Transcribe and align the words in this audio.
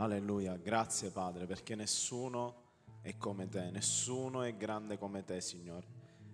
Alleluia, 0.00 0.56
grazie 0.56 1.10
Padre, 1.10 1.46
perché 1.46 1.74
nessuno 1.74 2.66
è 3.00 3.16
come 3.16 3.48
te, 3.48 3.70
nessuno 3.72 4.42
è 4.42 4.56
grande 4.56 4.96
come 4.96 5.24
te, 5.24 5.40
Signore. 5.40 5.88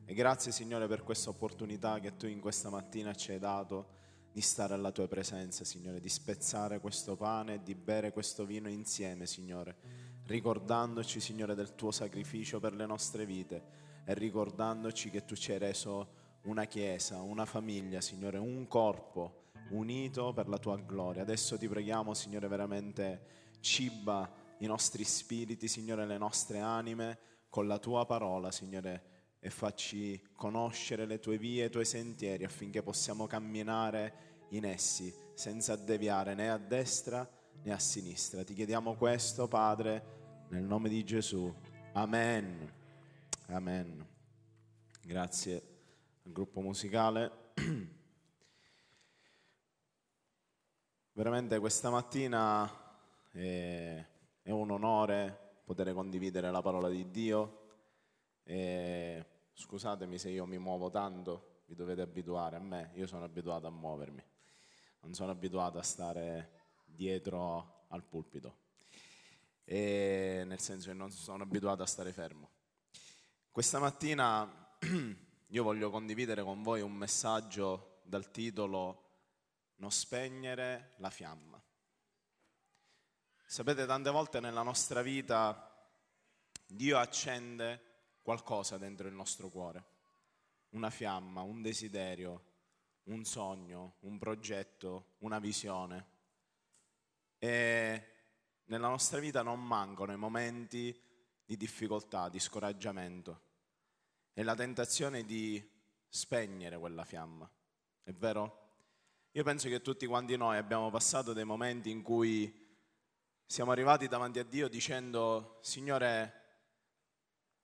E 0.05 0.13
grazie, 0.13 0.53
Signore, 0.53 0.87
per 0.87 1.03
questa 1.03 1.31
opportunità 1.31 1.99
che 1.99 2.15
tu 2.15 2.27
in 2.27 2.41
questa 2.41 2.69
mattina 2.69 3.15
ci 3.15 3.33
hai 3.33 3.39
dato 3.39 3.87
di 4.31 4.43
stare 4.43 4.75
alla 4.75 4.93
tua 4.93 5.09
presenza, 5.09 5.65
Signore, 5.65 5.99
di 5.99 6.11
spezzare 6.11 6.79
questo 6.79 7.17
pane 7.17 7.55
e 7.55 7.63
di 7.63 7.75
bere 7.75 8.13
questo 8.13 8.45
vino 8.45 8.69
insieme, 8.69 9.25
Signore, 9.25 9.77
ricordandoci, 10.27 11.19
Signore, 11.19 11.55
del 11.55 11.75
tuo 11.75 11.91
sacrificio 11.91 12.61
per 12.61 12.75
le 12.75 12.85
nostre 12.85 13.25
vite 13.25 13.63
e 14.05 14.13
ricordandoci 14.13 15.09
che 15.09 15.25
tu 15.25 15.35
ci 15.35 15.53
hai 15.53 15.59
reso 15.59 16.09
una 16.43 16.67
chiesa, 16.67 17.23
una 17.23 17.47
famiglia, 17.47 18.03
Signore, 18.03 18.37
un 18.37 18.69
corpo 18.69 19.45
unito 19.71 20.35
per 20.35 20.49
la 20.49 20.59
tua 20.59 20.77
gloria. 20.77 21.23
Adesso 21.23 21.57
ti 21.57 21.67
preghiamo, 21.67 22.13
Signore, 22.13 22.47
veramente 22.47 23.44
ciba 23.65 24.31
i 24.59 24.67
nostri 24.67 25.03
spiriti, 25.05 25.67
Signore, 25.67 26.07
le 26.07 26.19
nostre 26.19 26.61
anime 26.61 27.19
con 27.49 27.67
la 27.67 27.79
tua 27.79 28.05
parola, 28.05 28.53
Signore, 28.53 29.13
e 29.41 29.49
facci 29.49 30.23
conoscere 30.37 31.07
le 31.07 31.19
tue 31.19 31.39
vie, 31.39 31.65
i 31.65 31.71
tuoi 31.71 31.87
sentieri 31.87 32.45
affinché 32.45 32.83
possiamo 32.83 33.27
camminare 33.27 34.47
in 34.51 34.67
essi 34.67 35.13
senza 35.35 35.75
deviare 35.77 36.35
né 36.35 36.51
a 36.51 36.59
destra 36.59 37.29
né 37.63 37.73
a 37.73 37.79
sinistra. 37.79 38.45
Ti 38.45 38.53
chiediamo 38.55 38.95
questo, 38.95 39.49
Padre, 39.49 40.47
nel 40.51 40.65
nome 40.65 40.91
di 40.91 41.03
Gesù. 41.03 41.53
Amen. 41.95 42.71
Amen. 43.47 44.07
Grazie 45.03 45.55
al 46.25 46.33
gruppo 46.33 46.61
musicale. 46.61 47.53
Veramente 51.13 51.59
questa 51.59 51.91
mattina 51.91 52.84
e 53.35 54.07
è 54.43 54.51
un 54.51 54.71
onore 54.71 55.61
poter 55.65 55.93
condividere 55.93 56.51
la 56.51 56.63
parola 56.63 56.89
di 56.89 57.11
Dio. 57.11 57.63
E 58.45 59.27
scusatemi 59.53 60.19
se 60.19 60.31
io 60.31 60.47
mi 60.47 60.59
muovo 60.59 60.91
tanto, 60.91 61.63
vi 61.67 61.75
dovete 61.75 62.03
abituare 62.03 62.57
a 62.57 62.61
me, 62.61 62.91
io 62.95 63.07
sono 63.07 63.25
abituato 63.25 63.67
a 63.67 63.71
muovermi, 63.71 64.23
non 65.01 65.15
sono 65.15 65.31
abituato 65.31 65.79
a 65.79 65.83
stare 65.83 66.51
dietro 66.85 67.87
al 67.89 68.05
pulpito, 68.05 68.57
e 69.65 70.45
nel 70.47 70.61
senso 70.61 70.89
che 70.89 70.95
non 70.95 71.11
sono 71.11 71.43
abituato 71.43 71.83
a 71.83 71.87
stare 71.87 72.13
fermo. 72.13 72.51
Questa 73.51 73.79
mattina 73.79 74.77
io 75.49 75.63
voglio 75.63 75.91
condividere 75.91 76.43
con 76.43 76.63
voi 76.63 76.83
un 76.83 76.93
messaggio 76.93 78.01
dal 78.03 78.31
titolo 78.31 79.01
Non 79.77 79.91
spegnere 79.91 80.95
la 80.99 81.11
fiamma. 81.11 81.54
Sapete, 83.55 83.87
tante 83.87 84.11
volte 84.11 84.41
nella 84.41 84.63
nostra 84.63 85.01
vita 85.01 85.73
Dio 86.67 86.99
accende 86.99 87.81
qualcosa 88.21 88.79
dentro 88.79 89.07
il 89.07 89.15
nostro 89.15 89.49
cuore, 89.49 89.85
una 90.71 90.91
fiamma, 90.91 91.43
un 91.43 91.63
desiderio, 91.63 92.45
un 93.05 93.25
sogno, 93.25 93.99
un 94.01 94.19
progetto, 94.19 95.13
una 95.19 95.39
visione. 95.39 96.07
E 97.39 98.07
nella 98.65 98.89
nostra 98.89 99.21
vita 99.21 99.43
non 99.43 99.65
mancano 99.65 100.11
i 100.11 100.17
momenti 100.17 101.01
di 101.45 101.57
difficoltà, 101.57 102.29
di 102.29 102.41
scoraggiamento 102.41 103.41
e 104.33 104.43
la 104.43 104.57
tentazione 104.57 105.25
di 105.25 105.65
spegnere 106.09 106.77
quella 106.77 107.05
fiamma. 107.05 107.49
È 108.03 108.11
vero? 108.11 108.63
Io 109.31 109.45
penso 109.45 109.69
che 109.69 109.81
tutti 109.81 110.07
quanti 110.07 110.37
noi 110.37 110.57
abbiamo 110.57 110.91
passato 110.91 111.33
dei 111.33 111.45
momenti 111.45 111.91
in 111.91 112.03
cui 112.03 112.63
siamo 113.47 113.71
arrivati 113.71 114.09
davanti 114.09 114.39
a 114.39 114.45
Dio 114.45 114.69
dicendo, 114.69 115.59
Signore, 115.61 116.43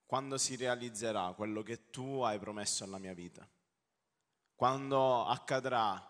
quando 0.06 0.38
si 0.38 0.56
realizzerà 0.56 1.32
quello 1.34 1.62
che 1.62 1.90
tu 1.90 2.20
hai 2.20 2.38
promesso 2.38 2.84
alla 2.84 2.98
mia 2.98 3.14
vita? 3.14 3.48
Quando 4.54 5.24
accadrà 5.24 6.06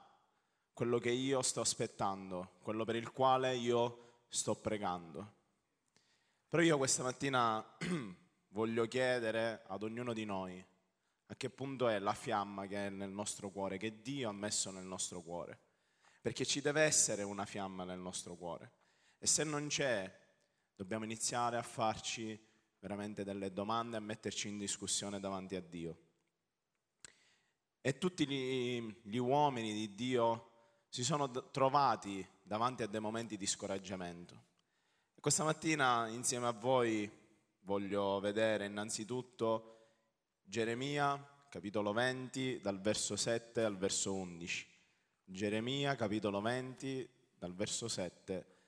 quello 0.72 0.98
che 0.98 1.10
io 1.10 1.42
sto 1.42 1.60
aspettando, 1.60 2.56
quello 2.62 2.84
per 2.84 2.96
il 2.96 3.12
quale 3.12 3.54
io 3.54 4.24
sto 4.28 4.56
pregando? 4.56 5.34
Però 6.48 6.62
io 6.62 6.78
questa 6.78 7.02
mattina 7.02 7.64
voglio 8.48 8.88
chiedere 8.88 9.62
ad 9.66 9.82
ognuno 9.82 10.12
di 10.12 10.24
noi 10.24 10.66
a 11.30 11.36
che 11.36 11.48
punto 11.48 11.86
è 11.88 11.98
la 12.00 12.12
fiamma 12.12 12.66
che 12.66 12.86
è 12.86 12.90
nel 12.90 13.10
nostro 13.10 13.50
cuore, 13.50 13.78
che 13.78 14.02
Dio 14.02 14.28
ha 14.28 14.32
messo 14.32 14.72
nel 14.72 14.84
nostro 14.84 15.20
cuore. 15.22 15.60
Perché 16.20 16.44
ci 16.44 16.60
deve 16.60 16.82
essere 16.82 17.22
una 17.22 17.44
fiamma 17.44 17.84
nel 17.84 18.00
nostro 18.00 18.34
cuore. 18.34 18.72
E 19.22 19.26
se 19.26 19.44
non 19.44 19.66
c'è, 19.66 20.10
dobbiamo 20.74 21.04
iniziare 21.04 21.58
a 21.58 21.62
farci 21.62 22.42
veramente 22.78 23.22
delle 23.22 23.52
domande, 23.52 23.98
a 23.98 24.00
metterci 24.00 24.48
in 24.48 24.56
discussione 24.56 25.20
davanti 25.20 25.56
a 25.56 25.60
Dio. 25.60 25.98
E 27.82 27.98
tutti 27.98 28.26
gli, 28.26 28.82
gli 29.02 29.18
uomini 29.18 29.74
di 29.74 29.94
Dio 29.94 30.78
si 30.88 31.04
sono 31.04 31.30
trovati 31.50 32.26
davanti 32.42 32.82
a 32.82 32.86
dei 32.86 33.00
momenti 33.00 33.36
di 33.36 33.44
scoraggiamento. 33.44 34.42
E 35.14 35.20
questa 35.20 35.44
mattina 35.44 36.08
insieme 36.08 36.46
a 36.46 36.52
voi 36.52 37.10
voglio 37.60 38.20
vedere 38.20 38.64
innanzitutto 38.64 39.98
Geremia, 40.44 41.44
capitolo 41.50 41.92
20, 41.92 42.60
dal 42.62 42.80
verso 42.80 43.16
7 43.16 43.64
al 43.64 43.76
verso 43.76 44.14
11. 44.14 44.66
Geremia, 45.24 45.94
capitolo 45.94 46.40
20, 46.40 47.06
dal 47.36 47.54
verso 47.54 47.86
7 47.86 48.32
al 48.32 48.38
verso 48.38 48.44
11. 48.44 48.59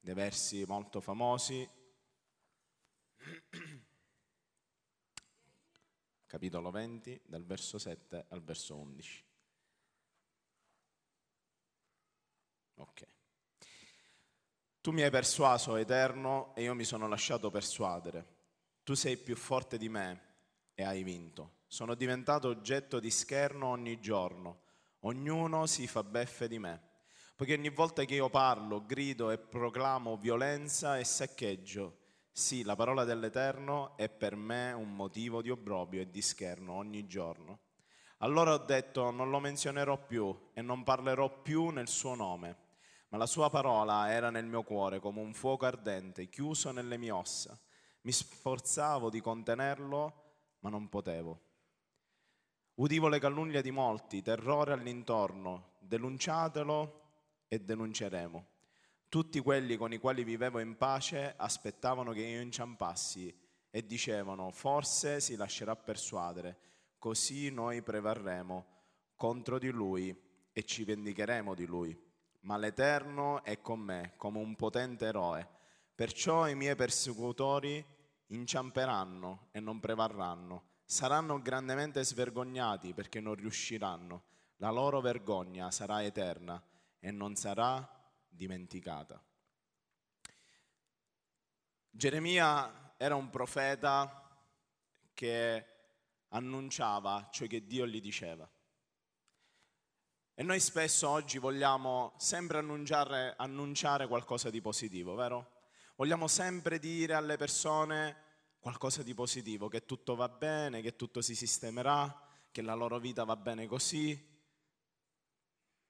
Dei 0.00 0.14
versi 0.14 0.64
molto 0.64 1.00
famosi, 1.00 1.68
capitolo 6.26 6.70
20, 6.70 7.20
dal 7.24 7.44
verso 7.44 7.78
7 7.78 8.26
al 8.28 8.42
verso 8.42 8.76
11. 8.76 9.24
Ok. 12.76 13.06
Tu 14.80 14.90
mi 14.90 15.02
hai 15.02 15.10
persuaso, 15.10 15.76
Eterno, 15.76 16.54
e 16.56 16.62
io 16.62 16.74
mi 16.74 16.84
sono 16.84 17.06
lasciato 17.06 17.50
persuadere. 17.50 18.40
Tu 18.82 18.94
sei 18.94 19.16
più 19.16 19.36
forte 19.36 19.78
di 19.78 19.88
me 19.88 20.30
e 20.74 20.82
hai 20.82 21.04
vinto. 21.04 21.60
Sono 21.68 21.94
diventato 21.94 22.48
oggetto 22.48 22.98
di 22.98 23.10
scherno 23.10 23.68
ogni 23.68 24.00
giorno 24.00 24.70
ognuno 25.04 25.66
si 25.66 25.86
fa 25.86 26.02
beffe 26.02 26.48
di 26.48 26.58
me, 26.58 26.80
poiché 27.34 27.54
ogni 27.54 27.70
volta 27.70 28.04
che 28.04 28.14
io 28.14 28.28
parlo, 28.28 28.84
grido 28.84 29.30
e 29.30 29.38
proclamo 29.38 30.16
violenza 30.16 30.98
e 30.98 31.04
saccheggio, 31.04 31.98
sì, 32.30 32.62
la 32.62 32.76
parola 32.76 33.04
dell'Eterno 33.04 33.96
è 33.96 34.08
per 34.08 34.36
me 34.36 34.72
un 34.72 34.94
motivo 34.94 35.42
di 35.42 35.50
obbrobio 35.50 36.00
e 36.00 36.10
di 36.10 36.22
scherno 36.22 36.72
ogni 36.72 37.06
giorno. 37.06 37.60
Allora 38.18 38.54
ho 38.54 38.58
detto, 38.58 39.10
non 39.10 39.28
lo 39.28 39.38
menzionerò 39.38 40.06
più 40.06 40.50
e 40.54 40.62
non 40.62 40.84
parlerò 40.84 41.42
più 41.42 41.68
nel 41.68 41.88
suo 41.88 42.14
nome, 42.14 42.56
ma 43.08 43.18
la 43.18 43.26
sua 43.26 43.50
parola 43.50 44.10
era 44.10 44.30
nel 44.30 44.46
mio 44.46 44.62
cuore 44.62 45.00
come 45.00 45.20
un 45.20 45.34
fuoco 45.34 45.66
ardente, 45.66 46.28
chiuso 46.28 46.70
nelle 46.70 46.96
mie 46.96 47.10
ossa. 47.10 47.58
Mi 48.02 48.12
sforzavo 48.12 49.10
di 49.10 49.20
contenerlo, 49.20 50.22
ma 50.60 50.70
non 50.70 50.88
potevo 50.88 51.50
Udivo 52.74 53.08
le 53.08 53.18
calunnie 53.18 53.60
di 53.60 53.70
molti, 53.70 54.22
terrore 54.22 54.72
all'intorno, 54.72 55.72
denunciatelo 55.80 57.00
e 57.46 57.60
denunceremo. 57.60 58.46
Tutti 59.10 59.40
quelli 59.40 59.76
con 59.76 59.92
i 59.92 59.98
quali 59.98 60.24
vivevo 60.24 60.58
in 60.58 60.78
pace 60.78 61.34
aspettavano 61.36 62.12
che 62.12 62.22
io 62.22 62.40
inciampassi 62.40 63.30
e 63.68 63.84
dicevano 63.84 64.50
forse 64.52 65.20
si 65.20 65.36
lascerà 65.36 65.76
persuadere, 65.76 66.58
così 66.98 67.50
noi 67.50 67.82
prevarremo 67.82 68.66
contro 69.16 69.58
di 69.58 69.68
lui 69.68 70.18
e 70.50 70.64
ci 70.64 70.84
vendicheremo 70.84 71.54
di 71.54 71.66
lui. 71.66 71.94
Ma 72.40 72.56
l'Eterno 72.56 73.44
è 73.44 73.60
con 73.60 73.80
me 73.80 74.14
come 74.16 74.38
un 74.38 74.56
potente 74.56 75.04
eroe, 75.04 75.46
perciò 75.94 76.48
i 76.48 76.54
miei 76.54 76.74
persecutori 76.74 77.84
inciamperanno 78.28 79.48
e 79.50 79.60
non 79.60 79.78
prevarranno 79.78 80.70
saranno 80.92 81.40
grandemente 81.40 82.04
svergognati 82.04 82.92
perché 82.92 83.18
non 83.18 83.34
riusciranno. 83.34 84.24
La 84.56 84.68
loro 84.68 85.00
vergogna 85.00 85.70
sarà 85.70 86.04
eterna 86.04 86.62
e 87.00 87.10
non 87.10 87.34
sarà 87.34 87.88
dimenticata. 88.28 89.20
Geremia 91.88 92.94
era 92.98 93.14
un 93.14 93.30
profeta 93.30 94.38
che 95.14 95.66
annunciava 96.28 97.28
ciò 97.32 97.46
che 97.46 97.64
Dio 97.66 97.86
gli 97.86 98.00
diceva. 98.00 98.46
E 100.34 100.42
noi 100.42 100.60
spesso 100.60 101.08
oggi 101.08 101.38
vogliamo 101.38 102.12
sempre 102.18 102.58
annunciare, 102.58 103.34
annunciare 103.38 104.06
qualcosa 104.06 104.50
di 104.50 104.60
positivo, 104.60 105.14
vero? 105.14 105.62
Vogliamo 105.96 106.28
sempre 106.28 106.78
dire 106.78 107.14
alle 107.14 107.38
persone 107.38 108.30
qualcosa 108.62 109.02
di 109.02 109.12
positivo, 109.12 109.66
che 109.66 109.84
tutto 109.84 110.14
va 110.14 110.28
bene, 110.28 110.82
che 110.82 110.94
tutto 110.94 111.20
si 111.20 111.34
sistemerà, 111.34 112.28
che 112.52 112.62
la 112.62 112.74
loro 112.74 113.00
vita 113.00 113.24
va 113.24 113.34
bene 113.34 113.66
così. 113.66 114.16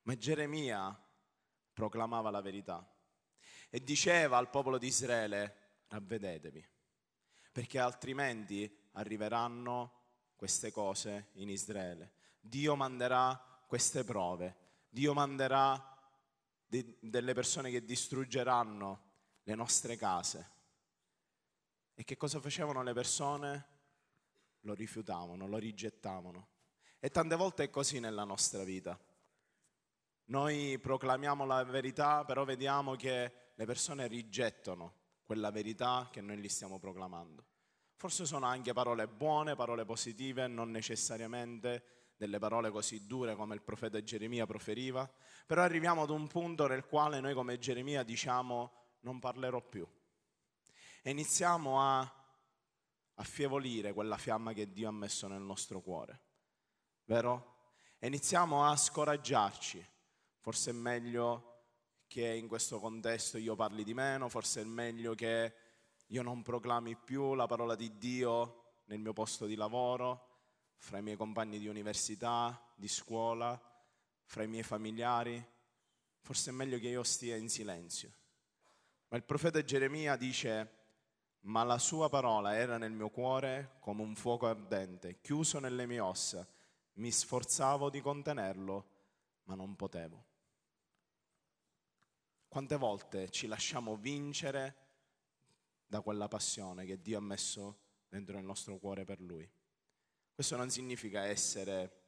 Ma 0.05 0.17
Geremia 0.17 0.99
proclamava 1.75 2.31
la 2.31 2.41
verità 2.41 2.91
e 3.69 3.85
diceva 3.85 4.39
al 4.39 4.49
popolo 4.49 4.79
di 4.79 4.87
Israele, 4.87 5.83
ravvedetevi, 5.89 6.67
perché 7.53 7.79
altrimenti 7.79 8.89
arriveranno 8.93 10.05
queste 10.35 10.71
cose 10.71 11.29
in 11.35 11.51
Israele. 11.51 12.15
Dio 12.41 12.75
manderà 12.75 13.65
queste 13.67 14.03
prove, 14.03 14.57
Dio 14.89 15.13
manderà 15.13 15.95
de- 16.67 16.97
delle 17.01 17.35
persone 17.35 17.71
che 17.71 17.85
distruggeranno 17.85 19.11
le 19.43 19.55
nostre 19.55 19.97
case. 19.97 20.51
E 21.94 22.05
che 22.05 22.17
cosa 22.17 22.41
facevano 22.41 22.83
le 22.83 22.93
persone? 22.93 23.67
Lo 24.61 24.75
rifiutavano, 24.75 25.47
lo 25.47 25.59
rigettavano. 25.59 26.49
E 26.99 27.11
tante 27.11 27.37
volte 27.37 27.65
è 27.65 27.71
così 27.71 28.00
nella 28.00 28.25
nostra 28.25 28.62
vita. 28.62 28.99
Noi 30.27 30.79
proclamiamo 30.79 31.44
la 31.44 31.65
verità, 31.65 32.25
però 32.25 32.44
vediamo 32.44 32.94
che 32.94 33.33
le 33.55 33.65
persone 33.67 34.06
rigettano 34.06 35.00
quella 35.25 35.50
verità 35.50 36.09
che 36.11 36.21
noi 36.21 36.39
gli 36.39 36.49
stiamo 36.49 36.79
proclamando. 36.79 37.44
Forse 37.97 38.25
sono 38.25 38.47
anche 38.47 38.73
parole 38.73 39.06
buone, 39.09 39.55
parole 39.55 39.85
positive, 39.85 40.47
non 40.47 40.71
necessariamente 40.71 42.12
delle 42.17 42.38
parole 42.38 42.71
così 42.71 43.06
dure 43.06 43.35
come 43.35 43.55
il 43.55 43.62
profeta 43.62 44.03
Geremia 44.03 44.47
proferiva, 44.47 45.11
però 45.47 45.62
arriviamo 45.62 46.03
ad 46.03 46.11
un 46.11 46.29
punto 46.29 46.67
nel 46.67 46.87
quale 46.87 47.21
noi 47.21 47.35
come 47.35 47.59
Geremia 47.59 48.03
diciamo 48.03 48.73
non 49.00 49.19
parlerò 49.19 49.61
più. 49.61 49.87
E 51.04 51.10
iniziamo 51.10 51.81
a 51.81 52.08
affievolire 53.14 53.93
quella 53.93 54.16
fiamma 54.16 54.52
che 54.52 54.70
Dio 54.72 54.88
ha 54.88 54.93
messo 54.93 55.26
nel 55.26 55.40
nostro 55.40 55.81
cuore, 55.81 56.20
vero? 57.06 57.70
E 57.99 58.06
iniziamo 58.06 58.64
a 58.64 58.76
scoraggiarci. 58.76 59.84
Forse 60.38 60.70
è 60.70 60.72
meglio 60.72 61.64
che 62.06 62.32
in 62.32 62.46
questo 62.46 62.78
contesto 62.78 63.37
io 63.37 63.56
parli 63.56 63.82
di 63.82 63.94
meno, 63.94 64.28
forse 64.28 64.60
è 64.60 64.64
meglio 64.64 65.16
che 65.16 65.54
io 66.06 66.22
non 66.22 66.43
proclami 66.43 66.94
più 66.94 67.34
la 67.34 67.46
parola 67.46 67.75
di 67.75 67.99
Dio 67.99 68.82
nel 68.84 69.00
mio 69.00 69.12
posto 69.12 69.46
di 69.46 69.56
lavoro, 69.56 70.28
fra 70.76 70.99
i 70.99 71.02
miei 71.02 71.16
compagni 71.16 71.58
di 71.58 71.66
università, 71.66 72.60
di 72.76 72.87
scuola, 72.87 73.60
fra 74.25 74.44
i 74.44 74.49
miei 74.49 74.62
familiari. 74.62 75.44
Forse 76.20 76.50
è 76.50 76.52
meglio 76.52 76.78
che 76.78 76.87
io 76.88 77.02
stia 77.02 77.34
in 77.34 77.49
silenzio. 77.49 78.12
Ma 79.08 79.16
il 79.16 79.25
profeta 79.25 79.64
Geremia 79.64 80.14
dice, 80.14 80.81
ma 81.43 81.65
la 81.65 81.79
sua 81.79 82.09
parola 82.09 82.56
era 82.56 82.79
nel 82.79 82.93
mio 82.93 83.11
cuore 83.11 83.77
come 83.81 84.03
un 84.03 84.15
fuoco 84.15 84.47
ardente, 84.47 85.21
chiuso 85.21 85.59
nelle 85.59 85.87
mie 85.87 86.00
ossa. 86.00 86.47
Mi 86.94 87.11
sforzavo 87.11 87.91
di 87.91 88.00
contenerlo, 88.00 88.87
ma 89.44 89.55
non 89.55 89.75
potevo. 89.75 90.25
Quante 92.47 92.77
volte 92.77 93.31
ci 93.31 93.47
lasciamo 93.47 93.97
vincere 93.97 94.77
da 95.87 96.00
quella 96.00 96.29
passione 96.29 96.85
che 96.85 97.00
Dio 97.00 97.19
ha 97.19 97.23
messo 97.23 97.79
dentro 98.09 98.38
il 98.38 98.45
nostro 98.45 98.77
cuore 98.79 99.05
per 99.05 99.21
Lui? 99.21 99.49
Questo 100.35 100.56
non 100.56 100.71
significa 100.71 101.25
essere 101.25 102.00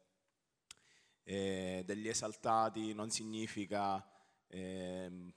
eh, 1.22 1.82
degli 1.84 2.08
esaltati, 2.08 2.92
non 2.92 3.10
significa... 3.10 4.06
Eh, 4.46 5.32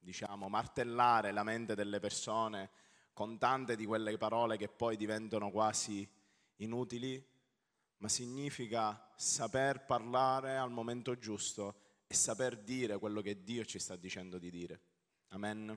diciamo, 0.00 0.48
martellare 0.48 1.32
la 1.32 1.42
mente 1.42 1.74
delle 1.74 2.00
persone 2.00 2.70
con 3.18 3.36
tante 3.36 3.74
di 3.74 3.84
quelle 3.84 4.16
parole 4.16 4.56
che 4.56 4.68
poi 4.68 4.96
diventano 4.96 5.50
quasi 5.50 6.08
inutili, 6.58 7.20
ma 7.96 8.08
significa 8.08 9.12
saper 9.16 9.84
parlare 9.84 10.56
al 10.56 10.70
momento 10.70 11.18
giusto 11.18 11.80
e 12.06 12.14
saper 12.14 12.56
dire 12.56 12.96
quello 12.98 13.20
che 13.20 13.42
Dio 13.42 13.64
ci 13.64 13.80
sta 13.80 13.96
dicendo 13.96 14.38
di 14.38 14.50
dire. 14.52 14.80
Amen. 15.30 15.68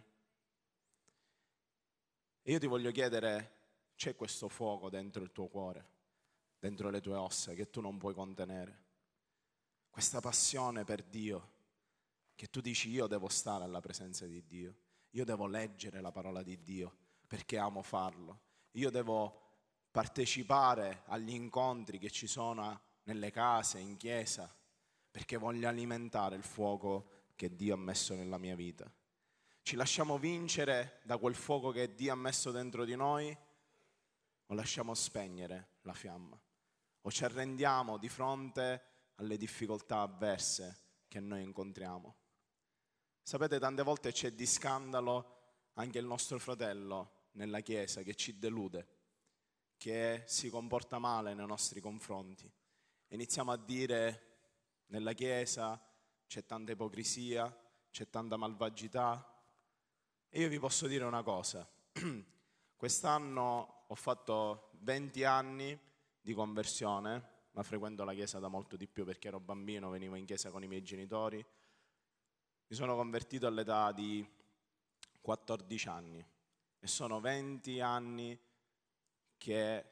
E 2.43 2.51
io 2.51 2.59
ti 2.59 2.67
voglio 2.67 2.91
chiedere, 2.91 3.55
c'è 3.95 4.15
questo 4.15 4.47
fuoco 4.47 4.91
dentro 4.91 5.23
il 5.23 5.31
tuo 5.31 5.47
cuore, 5.47 5.89
dentro 6.59 6.91
le 6.91 7.01
tue 7.01 7.15
ossa 7.15 7.55
che 7.55 7.71
tu 7.71 7.81
non 7.81 7.97
puoi 7.97 8.13
contenere? 8.13 8.83
Questa 9.89 10.19
passione 10.19 10.83
per 10.83 11.01
Dio 11.01 11.53
che 12.35 12.51
tu 12.51 12.61
dici 12.61 12.91
io 12.91 13.07
devo 13.07 13.29
stare 13.29 13.63
alla 13.63 13.79
presenza 13.79 14.27
di 14.27 14.45
Dio, 14.45 14.75
io 15.09 15.25
devo 15.25 15.47
leggere 15.47 16.01
la 16.01 16.11
parola 16.11 16.43
di 16.43 16.61
Dio 16.61 17.01
perché 17.31 17.57
amo 17.57 17.81
farlo, 17.81 18.39
io 18.71 18.89
devo 18.89 19.39
partecipare 19.89 21.03
agli 21.05 21.33
incontri 21.33 21.97
che 21.97 22.09
ci 22.11 22.27
sono 22.27 22.81
nelle 23.03 23.31
case, 23.31 23.79
in 23.79 23.95
chiesa, 23.95 24.53
perché 25.09 25.37
voglio 25.37 25.69
alimentare 25.69 26.35
il 26.35 26.43
fuoco 26.43 27.29
che 27.37 27.55
Dio 27.55 27.75
ha 27.75 27.77
messo 27.77 28.15
nella 28.15 28.37
mia 28.37 28.53
vita. 28.53 28.91
Ci 29.61 29.77
lasciamo 29.77 30.17
vincere 30.17 30.99
da 31.03 31.15
quel 31.15 31.33
fuoco 31.33 31.71
che 31.71 31.95
Dio 31.95 32.11
ha 32.11 32.17
messo 32.17 32.51
dentro 32.51 32.83
di 32.83 32.97
noi 32.97 33.33
o 34.47 34.53
lasciamo 34.53 34.93
spegnere 34.93 35.75
la 35.83 35.93
fiamma? 35.93 36.37
O 37.03 37.11
ci 37.11 37.23
arrendiamo 37.23 37.95
di 37.95 38.09
fronte 38.09 38.83
alle 39.15 39.37
difficoltà 39.37 40.01
avverse 40.01 40.81
che 41.07 41.21
noi 41.21 41.43
incontriamo? 41.43 42.13
Sapete, 43.21 43.57
tante 43.57 43.83
volte 43.83 44.11
c'è 44.11 44.33
di 44.33 44.45
scandalo 44.45 45.37
anche 45.75 45.97
il 45.97 46.05
nostro 46.05 46.37
fratello 46.37 47.19
nella 47.33 47.61
Chiesa 47.61 48.01
che 48.03 48.15
ci 48.15 48.37
delude, 48.37 48.87
che 49.77 50.23
si 50.25 50.49
comporta 50.49 50.99
male 50.99 51.33
nei 51.33 51.45
nostri 51.45 51.79
confronti. 51.79 52.51
Iniziamo 53.09 53.51
a 53.51 53.57
dire 53.57 54.27
nella 54.87 55.13
Chiesa 55.13 55.81
c'è 56.27 56.45
tanta 56.45 56.71
ipocrisia, 56.71 57.55
c'è 57.89 58.09
tanta 58.09 58.37
malvagità. 58.37 59.25
E 60.29 60.39
io 60.39 60.47
vi 60.47 60.59
posso 60.59 60.87
dire 60.87 61.03
una 61.03 61.23
cosa, 61.23 61.67
quest'anno 62.75 63.85
ho 63.87 63.95
fatto 63.95 64.69
20 64.79 65.23
anni 65.25 65.77
di 66.21 66.33
conversione, 66.33 67.29
ma 67.51 67.63
frequento 67.63 68.03
la 68.03 68.13
Chiesa 68.13 68.39
da 68.39 68.47
molto 68.47 68.77
di 68.77 68.87
più 68.87 69.03
perché 69.03 69.27
ero 69.27 69.39
bambino, 69.39 69.89
venivo 69.89 70.15
in 70.15 70.25
Chiesa 70.25 70.51
con 70.51 70.63
i 70.63 70.67
miei 70.67 70.83
genitori 70.83 71.45
mi 72.71 72.77
sono 72.77 72.95
convertito 72.95 73.47
all'età 73.47 73.91
di 73.91 74.25
14 75.19 75.89
anni 75.89 76.25
e 76.81 76.87
sono 76.87 77.21
20 77.21 77.79
anni 77.79 78.37
che 79.37 79.85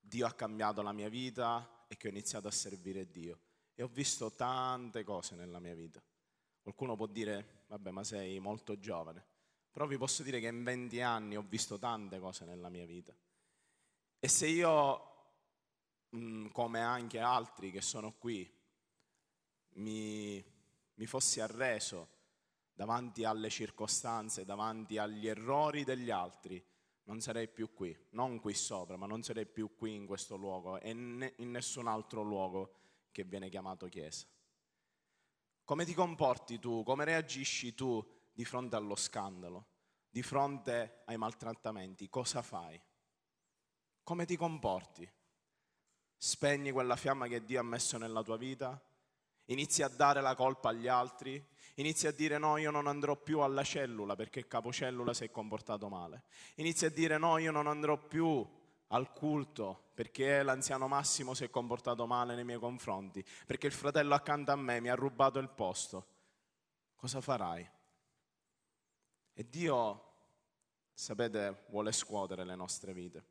Dio 0.00 0.26
ha 0.26 0.32
cambiato 0.32 0.80
la 0.80 0.92
mia 0.92 1.10
vita 1.10 1.84
e 1.86 1.98
che 1.98 2.06
ho 2.06 2.10
iniziato 2.10 2.48
a 2.48 2.50
servire 2.50 3.10
Dio. 3.10 3.40
E 3.74 3.82
ho 3.82 3.88
visto 3.88 4.32
tante 4.32 5.04
cose 5.04 5.34
nella 5.34 5.58
mia 5.58 5.74
vita. 5.74 6.02
Qualcuno 6.62 6.96
può 6.96 7.06
dire, 7.06 7.64
vabbè, 7.66 7.90
ma 7.90 8.02
sei 8.04 8.38
molto 8.38 8.78
giovane. 8.78 9.22
Però 9.70 9.86
vi 9.86 9.98
posso 9.98 10.22
dire 10.22 10.40
che 10.40 10.46
in 10.46 10.62
20 10.62 11.00
anni 11.02 11.36
ho 11.36 11.44
visto 11.46 11.78
tante 11.78 12.18
cose 12.18 12.46
nella 12.46 12.70
mia 12.70 12.86
vita. 12.86 13.14
E 14.18 14.28
se 14.28 14.46
io, 14.46 15.34
mm, 16.16 16.46
come 16.48 16.80
anche 16.80 17.18
altri 17.18 17.70
che 17.70 17.82
sono 17.82 18.12
qui, 18.12 18.50
mi 19.74 20.50
mi 21.02 21.06
fossi 21.06 21.40
arreso 21.40 22.08
davanti 22.74 23.24
alle 23.24 23.50
circostanze, 23.50 24.44
davanti 24.44 24.98
agli 24.98 25.26
errori 25.26 25.84
degli 25.84 26.10
altri, 26.10 26.64
non 27.04 27.20
sarei 27.20 27.48
più 27.48 27.72
qui, 27.72 27.96
non 28.10 28.40
qui 28.40 28.54
sopra, 28.54 28.96
ma 28.96 29.06
non 29.06 29.22
sarei 29.22 29.46
più 29.46 29.74
qui 29.74 29.94
in 29.94 30.06
questo 30.06 30.36
luogo 30.36 30.78
e 30.80 30.90
in 30.90 31.50
nessun 31.50 31.86
altro 31.86 32.22
luogo 32.22 32.74
che 33.10 33.24
viene 33.24 33.48
chiamato 33.48 33.86
Chiesa. 33.86 34.26
Come 35.64 35.84
ti 35.84 35.94
comporti 35.94 36.58
tu? 36.58 36.82
Come 36.82 37.04
reagisci 37.04 37.74
tu 37.74 38.04
di 38.32 38.44
fronte 38.44 38.76
allo 38.76 38.96
scandalo? 38.96 39.66
Di 40.08 40.22
fronte 40.22 41.02
ai 41.06 41.16
maltrattamenti? 41.16 42.08
Cosa 42.08 42.42
fai? 42.42 42.80
Come 44.02 44.24
ti 44.24 44.36
comporti? 44.36 45.10
Spegni 46.16 46.70
quella 46.70 46.96
fiamma 46.96 47.26
che 47.26 47.44
Dio 47.44 47.60
ha 47.60 47.64
messo 47.64 47.98
nella 47.98 48.22
tua 48.22 48.36
vita? 48.36 48.80
Inizi 49.46 49.82
a 49.82 49.88
dare 49.88 50.20
la 50.20 50.34
colpa 50.34 50.70
agli 50.70 50.88
altri, 50.88 51.44
inizi 51.76 52.06
a 52.06 52.12
dire 52.12 52.38
no, 52.38 52.56
io 52.56 52.70
non 52.70 52.86
andrò 52.86 53.16
più 53.16 53.40
alla 53.40 53.62
cellula 53.62 54.14
perché 54.14 54.38
il 54.38 54.46
capocellula 54.46 55.14
si 55.14 55.24
è 55.24 55.30
comportato 55.30 55.88
male, 55.88 56.24
inizi 56.56 56.86
a 56.86 56.90
dire 56.90 57.18
no, 57.18 57.38
io 57.38 57.50
non 57.50 57.66
andrò 57.66 57.96
più 57.96 58.46
al 58.88 59.12
culto 59.12 59.90
perché 59.94 60.42
l'anziano 60.42 60.88
Massimo 60.88 61.34
si 61.34 61.44
è 61.44 61.50
comportato 61.50 62.06
male 62.06 62.34
nei 62.34 62.44
miei 62.44 62.58
confronti, 62.58 63.24
perché 63.46 63.66
il 63.66 63.72
fratello 63.72 64.14
accanto 64.14 64.52
a 64.52 64.56
me 64.56 64.80
mi 64.80 64.88
ha 64.88 64.94
rubato 64.94 65.38
il 65.38 65.48
posto. 65.50 66.06
Cosa 66.96 67.20
farai? 67.20 67.68
E 69.34 69.48
Dio, 69.48 70.04
sapete, 70.92 71.64
vuole 71.68 71.92
scuotere 71.92 72.44
le 72.44 72.54
nostre 72.54 72.92
vite. 72.92 73.24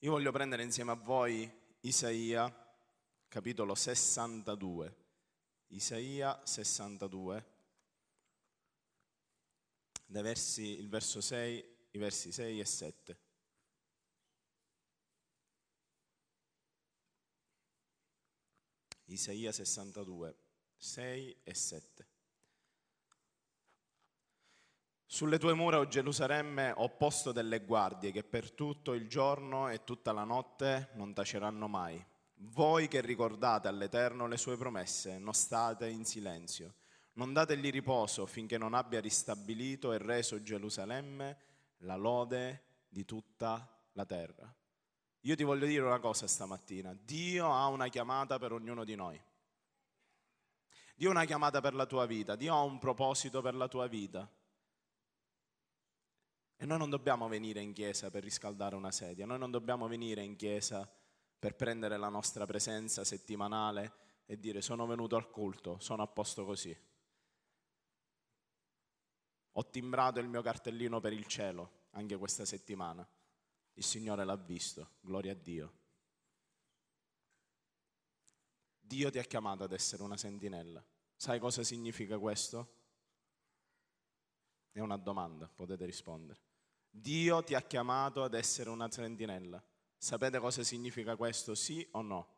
Io 0.00 0.10
voglio 0.10 0.32
prendere 0.32 0.62
insieme 0.62 0.92
a 0.92 0.94
voi 0.94 1.50
Isaia 1.80 2.65
capitolo 3.28 3.74
62, 3.74 4.96
Isaia 5.68 6.40
62, 6.44 7.54
dai 10.06 10.22
versi, 10.22 10.78
il 10.78 10.88
verso 10.88 11.20
6, 11.20 11.76
i 11.90 11.98
versi 11.98 12.30
6 12.30 12.60
e 12.60 12.64
7. 12.64 13.20
Isaia 19.06 19.52
62, 19.52 20.36
6 20.76 21.36
e 21.42 21.54
7. 21.54 22.08
Sulle 25.08 25.38
tue 25.38 25.54
mura, 25.54 25.78
o 25.78 25.86
Gerusalemme, 25.86 26.72
ho 26.76 26.88
posto 26.96 27.32
delle 27.32 27.64
guardie 27.64 28.10
che 28.10 28.24
per 28.24 28.50
tutto 28.50 28.92
il 28.92 29.08
giorno 29.08 29.68
e 29.68 29.84
tutta 29.84 30.12
la 30.12 30.24
notte 30.24 30.90
non 30.94 31.14
taceranno 31.14 31.68
mai. 31.68 32.04
Voi 32.38 32.86
che 32.88 33.00
ricordate 33.00 33.68
all'Eterno 33.68 34.26
le 34.26 34.36
sue 34.36 34.56
promesse, 34.56 35.18
non 35.18 35.32
state 35.32 35.88
in 35.88 36.04
silenzio. 36.04 36.74
Non 37.14 37.32
dategli 37.32 37.70
riposo 37.70 38.26
finché 38.26 38.58
non 38.58 38.74
abbia 38.74 39.00
ristabilito 39.00 39.92
e 39.92 39.98
reso 39.98 40.42
Gerusalemme 40.42 41.38
la 41.78 41.96
lode 41.96 42.64
di 42.88 43.06
tutta 43.06 43.66
la 43.92 44.04
terra. 44.04 44.54
Io 45.20 45.34
ti 45.34 45.44
voglio 45.44 45.66
dire 45.66 45.82
una 45.82 45.98
cosa 45.98 46.26
stamattina. 46.26 46.94
Dio 46.94 47.50
ha 47.50 47.66
una 47.68 47.88
chiamata 47.88 48.38
per 48.38 48.52
ognuno 48.52 48.84
di 48.84 48.94
noi. 48.94 49.20
Dio 50.94 51.08
ha 51.08 51.12
una 51.12 51.24
chiamata 51.24 51.60
per 51.62 51.74
la 51.74 51.86
tua 51.86 52.04
vita. 52.04 52.36
Dio 52.36 52.54
ha 52.54 52.60
un 52.60 52.78
proposito 52.78 53.40
per 53.40 53.54
la 53.54 53.66
tua 53.66 53.86
vita. 53.86 54.30
E 56.58 56.64
noi 56.64 56.78
non 56.78 56.90
dobbiamo 56.90 57.28
venire 57.28 57.60
in 57.60 57.72
chiesa 57.72 58.10
per 58.10 58.22
riscaldare 58.22 58.76
una 58.76 58.90
sedia, 58.90 59.26
noi 59.26 59.38
non 59.38 59.50
dobbiamo 59.50 59.88
venire 59.88 60.22
in 60.22 60.36
chiesa 60.36 60.90
per 61.38 61.54
prendere 61.54 61.96
la 61.96 62.08
nostra 62.08 62.46
presenza 62.46 63.04
settimanale 63.04 64.04
e 64.26 64.38
dire 64.38 64.60
sono 64.60 64.86
venuto 64.86 65.16
al 65.16 65.30
culto, 65.30 65.78
sono 65.78 66.02
a 66.02 66.06
posto 66.06 66.44
così. 66.44 66.76
Ho 69.52 69.70
timbrato 69.70 70.20
il 70.20 70.28
mio 70.28 70.42
cartellino 70.42 71.00
per 71.00 71.12
il 71.12 71.26
cielo 71.26 71.84
anche 71.90 72.16
questa 72.16 72.44
settimana. 72.44 73.06
Il 73.74 73.84
Signore 73.84 74.24
l'ha 74.24 74.36
visto, 74.36 74.96
gloria 75.00 75.32
a 75.32 75.34
Dio. 75.34 75.72
Dio 78.78 79.10
ti 79.10 79.18
ha 79.18 79.24
chiamato 79.24 79.64
ad 79.64 79.72
essere 79.72 80.02
una 80.02 80.16
sentinella. 80.16 80.84
Sai 81.16 81.38
cosa 81.38 81.62
significa 81.62 82.18
questo? 82.18 82.74
È 84.70 84.80
una 84.80 84.96
domanda, 84.96 85.48
potete 85.48 85.84
rispondere. 85.86 86.40
Dio 86.88 87.42
ti 87.42 87.54
ha 87.54 87.62
chiamato 87.62 88.22
ad 88.22 88.34
essere 88.34 88.70
una 88.70 88.90
sentinella. 88.90 89.62
Sapete 89.96 90.38
cosa 90.38 90.62
significa 90.62 91.16
questo? 91.16 91.54
Sì 91.54 91.86
o 91.92 92.02
no? 92.02 92.34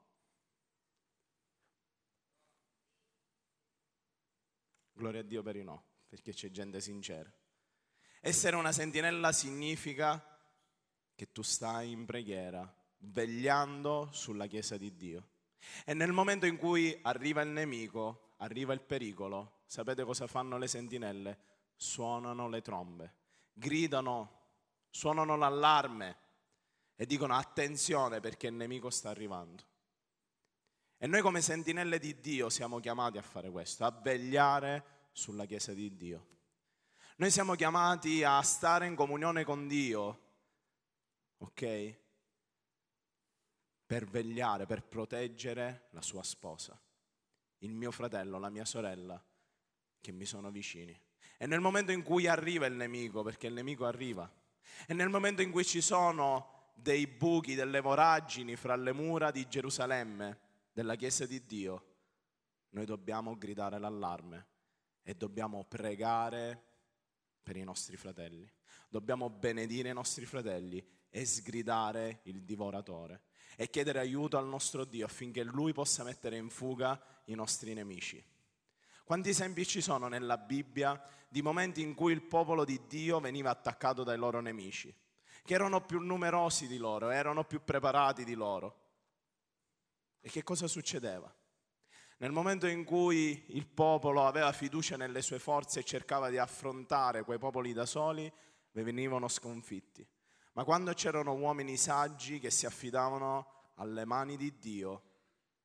Gloria 4.92 5.20
a 5.20 5.24
Dio 5.24 5.42
per 5.42 5.56
i 5.56 5.62
no, 5.62 5.82
perché 6.08 6.32
c'è 6.32 6.50
gente 6.50 6.80
sincera. 6.80 7.32
Essere 8.20 8.56
una 8.56 8.72
sentinella 8.72 9.32
significa 9.32 10.22
che 11.14 11.30
tu 11.30 11.42
stai 11.42 11.92
in 11.92 12.04
preghiera, 12.04 12.72
vegliando 12.98 14.08
sulla 14.12 14.46
Chiesa 14.46 14.76
di 14.76 14.96
Dio. 14.96 15.28
E 15.84 15.94
nel 15.94 16.12
momento 16.12 16.46
in 16.46 16.56
cui 16.56 16.98
arriva 17.02 17.42
il 17.42 17.50
nemico, 17.50 18.34
arriva 18.38 18.72
il 18.72 18.80
pericolo, 18.80 19.62
sapete 19.66 20.04
cosa 20.04 20.26
fanno 20.26 20.58
le 20.58 20.66
sentinelle? 20.66 21.38
Suonano 21.76 22.48
le 22.48 22.60
trombe, 22.60 23.14
gridano 23.52 24.36
suonano 24.90 25.36
l'allarme 25.36 26.16
e 27.00 27.06
dicono 27.06 27.36
attenzione 27.36 28.18
perché 28.18 28.48
il 28.48 28.54
nemico 28.54 28.90
sta 28.90 29.08
arrivando. 29.08 29.62
E 30.96 31.06
noi 31.06 31.20
come 31.20 31.40
sentinelle 31.40 32.00
di 32.00 32.18
Dio 32.18 32.50
siamo 32.50 32.80
chiamati 32.80 33.18
a 33.18 33.22
fare 33.22 33.50
questo, 33.50 33.84
a 33.84 33.90
vegliare 33.92 35.06
sulla 35.12 35.46
Chiesa 35.46 35.72
di 35.72 35.96
Dio. 35.96 36.26
Noi 37.18 37.30
siamo 37.30 37.54
chiamati 37.54 38.24
a 38.24 38.42
stare 38.42 38.86
in 38.86 38.96
comunione 38.96 39.44
con 39.44 39.68
Dio, 39.68 40.22
ok? 41.36 41.96
Per 43.86 44.04
vegliare, 44.04 44.66
per 44.66 44.82
proteggere 44.82 45.86
la 45.90 46.02
sua 46.02 46.24
sposa, 46.24 46.76
il 47.58 47.74
mio 47.74 47.92
fratello, 47.92 48.40
la 48.40 48.50
mia 48.50 48.64
sorella, 48.64 49.24
che 50.00 50.10
mi 50.10 50.24
sono 50.24 50.50
vicini. 50.50 51.00
E 51.36 51.46
nel 51.46 51.60
momento 51.60 51.92
in 51.92 52.02
cui 52.02 52.26
arriva 52.26 52.66
il 52.66 52.74
nemico, 52.74 53.22
perché 53.22 53.46
il 53.46 53.52
nemico 53.52 53.86
arriva, 53.86 54.28
e 54.84 54.94
nel 54.94 55.08
momento 55.08 55.42
in 55.42 55.52
cui 55.52 55.64
ci 55.64 55.80
sono 55.80 56.57
dei 56.80 57.06
buchi, 57.06 57.54
delle 57.54 57.80
voragini 57.80 58.56
fra 58.56 58.76
le 58.76 58.92
mura 58.92 59.30
di 59.30 59.48
Gerusalemme, 59.48 60.38
della 60.72 60.94
Chiesa 60.94 61.26
di 61.26 61.44
Dio, 61.44 61.84
noi 62.70 62.84
dobbiamo 62.84 63.36
gridare 63.36 63.78
l'allarme 63.78 64.46
e 65.02 65.14
dobbiamo 65.14 65.64
pregare 65.64 66.62
per 67.42 67.56
i 67.56 67.64
nostri 67.64 67.96
fratelli. 67.96 68.50
Dobbiamo 68.88 69.30
benedire 69.30 69.90
i 69.90 69.94
nostri 69.94 70.24
fratelli 70.26 70.86
e 71.10 71.24
sgridare 71.24 72.20
il 72.24 72.42
divoratore 72.42 73.22
e 73.56 73.70
chiedere 73.70 73.98
aiuto 73.98 74.36
al 74.36 74.46
nostro 74.46 74.84
Dio 74.84 75.06
affinché 75.06 75.42
Lui 75.42 75.72
possa 75.72 76.04
mettere 76.04 76.36
in 76.36 76.50
fuga 76.50 77.00
i 77.24 77.34
nostri 77.34 77.74
nemici. 77.74 78.22
Quanti 79.04 79.30
esempi 79.30 79.66
ci 79.66 79.80
sono 79.80 80.08
nella 80.08 80.36
Bibbia 80.36 81.02
di 81.28 81.40
momenti 81.40 81.80
in 81.80 81.94
cui 81.94 82.12
il 82.12 82.22
popolo 82.22 82.64
di 82.64 82.80
Dio 82.86 83.20
veniva 83.20 83.50
attaccato 83.50 84.04
dai 84.04 84.18
loro 84.18 84.40
nemici, 84.40 84.94
che 85.48 85.54
erano 85.54 85.80
più 85.80 85.98
numerosi 85.98 86.66
di 86.66 86.76
loro, 86.76 87.08
erano 87.08 87.42
più 87.42 87.64
preparati 87.64 88.22
di 88.22 88.34
loro. 88.34 88.80
E 90.20 90.28
che 90.28 90.42
cosa 90.42 90.66
succedeva? 90.66 91.34
Nel 92.18 92.32
momento 92.32 92.66
in 92.66 92.84
cui 92.84 93.46
il 93.56 93.66
popolo 93.66 94.26
aveva 94.26 94.52
fiducia 94.52 94.98
nelle 94.98 95.22
sue 95.22 95.38
forze 95.38 95.80
e 95.80 95.84
cercava 95.84 96.28
di 96.28 96.36
affrontare 96.36 97.24
quei 97.24 97.38
popoli 97.38 97.72
da 97.72 97.86
soli, 97.86 98.30
venivano 98.72 99.26
sconfitti. 99.26 100.06
Ma 100.52 100.64
quando 100.64 100.92
c'erano 100.92 101.32
uomini 101.32 101.78
saggi 101.78 102.38
che 102.38 102.50
si 102.50 102.66
affidavano 102.66 103.70
alle 103.76 104.04
mani 104.04 104.36
di 104.36 104.58
Dio, 104.58 105.02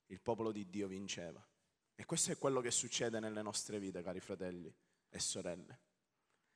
il 0.05 0.21
popolo 0.21 0.53
di 0.53 0.69
Dio 0.69 0.87
vinceva. 0.87 1.45
E 1.93 2.05
questo 2.05 2.31
è 2.31 2.37
quello 2.37 2.61
che 2.61 2.71
succede 2.71 3.19
nelle 3.19 3.41
nostre 3.41 3.79
vite, 3.79 4.01
cari 4.01 4.21
fratelli 4.21 4.73
e 5.09 5.19
sorelle. 5.19 5.79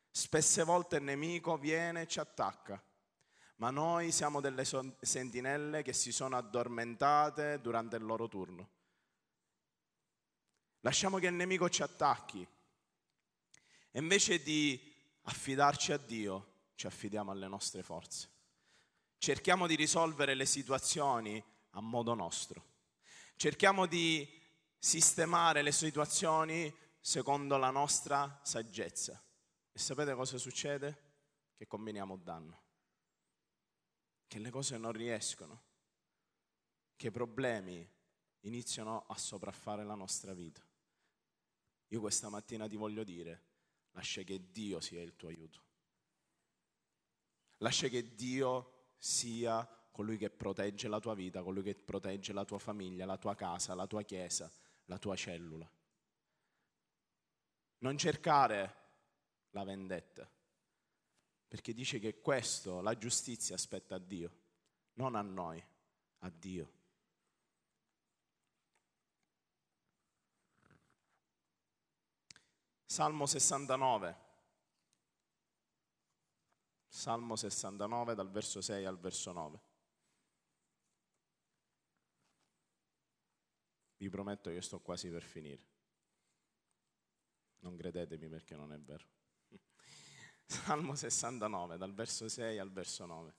Spesse 0.10 0.63
volte 0.63 0.96
il 0.96 1.03
nemico 1.03 1.57
viene 1.57 2.03
e 2.03 2.07
ci 2.07 2.22
attacca, 2.22 2.81
ma 3.58 3.70
noi 3.70 4.12
siamo 4.12 4.42
delle 4.42 4.64
sentinelle 5.00 5.82
che 5.82 5.94
si 5.94 6.12
sono 6.12 6.38
addormentate 6.38 7.60
durante 7.62 7.96
il 7.96 8.04
loro 8.04 8.28
turno. 8.28 8.70
Lasciamo 10.82 11.18
che 11.18 11.28
il 11.28 11.34
nemico 11.34 11.70
ci 11.70 11.82
attacchi 11.82 12.48
e 13.92 14.00
invece 14.00 14.42
di 14.42 14.94
affidarci 15.24 15.92
a 15.92 15.98
Dio, 15.98 16.54
ci 16.76 16.86
affidiamo 16.88 17.32
alle 17.32 17.48
nostre 17.48 17.82
forze. 17.82 18.30
Cerchiamo 19.18 19.66
di 19.66 19.76
risolvere 19.76 20.36
le 20.36 20.46
situazioni 20.46 21.44
a 21.72 21.82
modo 21.82 22.14
nostro. 22.14 22.64
Cerchiamo 23.36 23.88
di 23.88 24.28
sistemare 24.78 25.64
le 25.64 25.72
situazioni 25.72 26.74
secondo 27.00 27.58
la 27.58 27.72
nostra 27.72 28.40
saggezza. 28.44 29.20
E 29.72 29.80
sapete 29.80 30.14
cosa 30.14 30.38
succede? 30.38 31.06
Che 31.56 31.66
combiniamo 31.66 32.18
danno, 32.18 32.67
che 34.27 34.39
le 34.39 34.50
cose 34.50 34.77
non 34.77 34.91
riescono, 34.91 35.63
che 36.96 37.07
i 37.07 37.12
problemi 37.12 37.88
iniziano 38.41 39.05
a 39.07 39.17
sopraffare 39.17 39.84
la 39.84 39.96
nostra 39.96 40.34
vita. 40.34 40.62
Io 41.88 42.00
questa 42.00 42.29
mattina 42.29 42.67
ti 42.67 42.75
voglio 42.75 43.03
dire, 43.03 43.43
lascia 43.91 44.24
che 44.24 44.51
Dio 44.51 44.79
sia 44.79 45.01
il 45.01 45.15
tuo 45.15 45.29
aiuto. 45.29 45.63
Lascia 47.57 47.88
che 47.88 48.13
Dio 48.13 48.93
sia 48.98 49.65
colui 49.91 50.17
che 50.17 50.29
protegge 50.29 50.88
la 50.88 51.00
tua 51.00 51.15
vita, 51.15 51.41
colui 51.41 51.63
che 51.63 51.75
protegge 51.75 52.34
la 52.34 52.46
tua 52.46 52.60
famiglia, 52.60 53.05
la 53.05 53.17
tua 53.17 53.36
casa, 53.36 53.74
la 53.74 53.88
tua 53.88 54.03
chiesa, 54.03 54.51
la 54.86 54.98
tua 54.98 55.15
cellula. 55.15 55.69
Non 57.79 57.98
cercare 57.98 58.75
la 59.51 59.63
vendetta, 59.63 60.29
perché 61.48 61.74
dice 61.74 62.00
che 62.00 62.20
questo, 62.20 62.82
la 62.82 62.98
giustizia, 62.98 63.56
aspetta 63.56 63.96
a 63.96 64.00
Dio, 64.00 64.32
non 64.94 65.16
a 65.16 65.22
noi, 65.22 65.63
a 66.20 66.30
Dio. 66.30 66.74
Salmo 72.86 73.25
69. 73.25 74.25
Salmo 76.88 77.36
69 77.36 78.16
dal 78.16 78.32
verso 78.32 78.60
6 78.60 78.86
al 78.86 78.98
verso 78.98 79.32
9. 79.32 79.62
Vi 83.98 84.10
prometto 84.10 84.50
che 84.50 84.62
sto 84.62 84.80
quasi 84.80 85.10
per 85.10 85.24
finire. 85.24 85.66
Non 87.60 87.75
credetemi 87.75 88.27
perché 88.30 88.56
non 88.56 88.72
è 88.72 88.80
vero. 88.80 89.06
Salmo 90.50 90.96
69, 90.96 91.77
dal 91.77 91.94
verso 91.94 92.30
6 92.30 92.58
al 92.58 92.72
verso 92.72 93.06
9. 93.06 93.36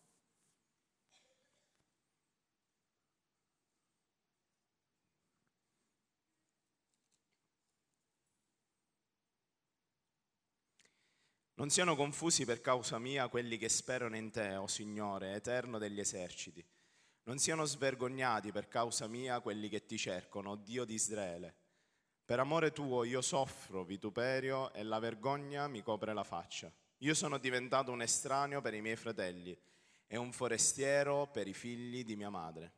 Non 11.54 11.70
siano 11.70 11.96
confusi 11.96 12.44
per 12.44 12.60
causa 12.60 12.98
mia 12.98 13.26
quelli 13.28 13.56
che 13.56 13.68
sperano 13.68 14.14
in 14.14 14.30
te, 14.30 14.54
o 14.56 14.62
oh 14.62 14.66
Signore, 14.68 15.34
eterno 15.34 15.78
degli 15.78 15.98
eserciti. 15.98 16.64
Non 17.24 17.38
siano 17.38 17.64
svergognati 17.64 18.52
per 18.52 18.68
causa 18.68 19.08
mia 19.08 19.40
quelli 19.40 19.68
che 19.68 19.84
ti 19.84 19.96
cercano, 19.98 20.56
Dio 20.56 20.84
di 20.84 20.94
Israele. 20.94 21.56
Per 22.24 22.38
amore 22.38 22.70
tuo 22.70 23.02
io 23.04 23.22
soffro 23.22 23.82
vituperio 23.82 24.72
e 24.72 24.82
la 24.82 24.98
vergogna 24.98 25.66
mi 25.66 25.82
copre 25.82 26.12
la 26.12 26.22
faccia. 26.22 26.70
Io 26.98 27.14
sono 27.14 27.38
diventato 27.38 27.92
un 27.92 28.02
estraneo 28.02 28.60
per 28.60 28.74
i 28.74 28.80
miei 28.80 28.96
fratelli 28.96 29.56
e 30.06 30.16
un 30.16 30.32
forestiero 30.32 31.28
per 31.30 31.46
i 31.46 31.54
figli 31.54 32.04
di 32.04 32.16
mia 32.16 32.30
madre. 32.30 32.72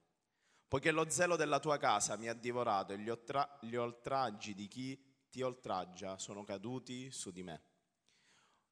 Poiché 0.69 0.91
lo 0.91 1.09
zelo 1.09 1.37
della 1.37 1.59
tua 1.59 1.79
casa 1.79 2.17
mi 2.17 2.29
ha 2.29 2.35
divorato 2.35 2.93
e 2.93 2.99
gli, 2.99 3.09
oltra- 3.09 3.59
gli 3.63 3.75
oltraggi 3.77 4.55
di 4.55 4.69
chi 4.69 5.03
ti 5.31 5.41
oltraggia 5.43 6.19
sono 6.19 6.45
caduti 6.45 7.11
su 7.11 7.31
di 7.31 7.43
me. 7.43 7.63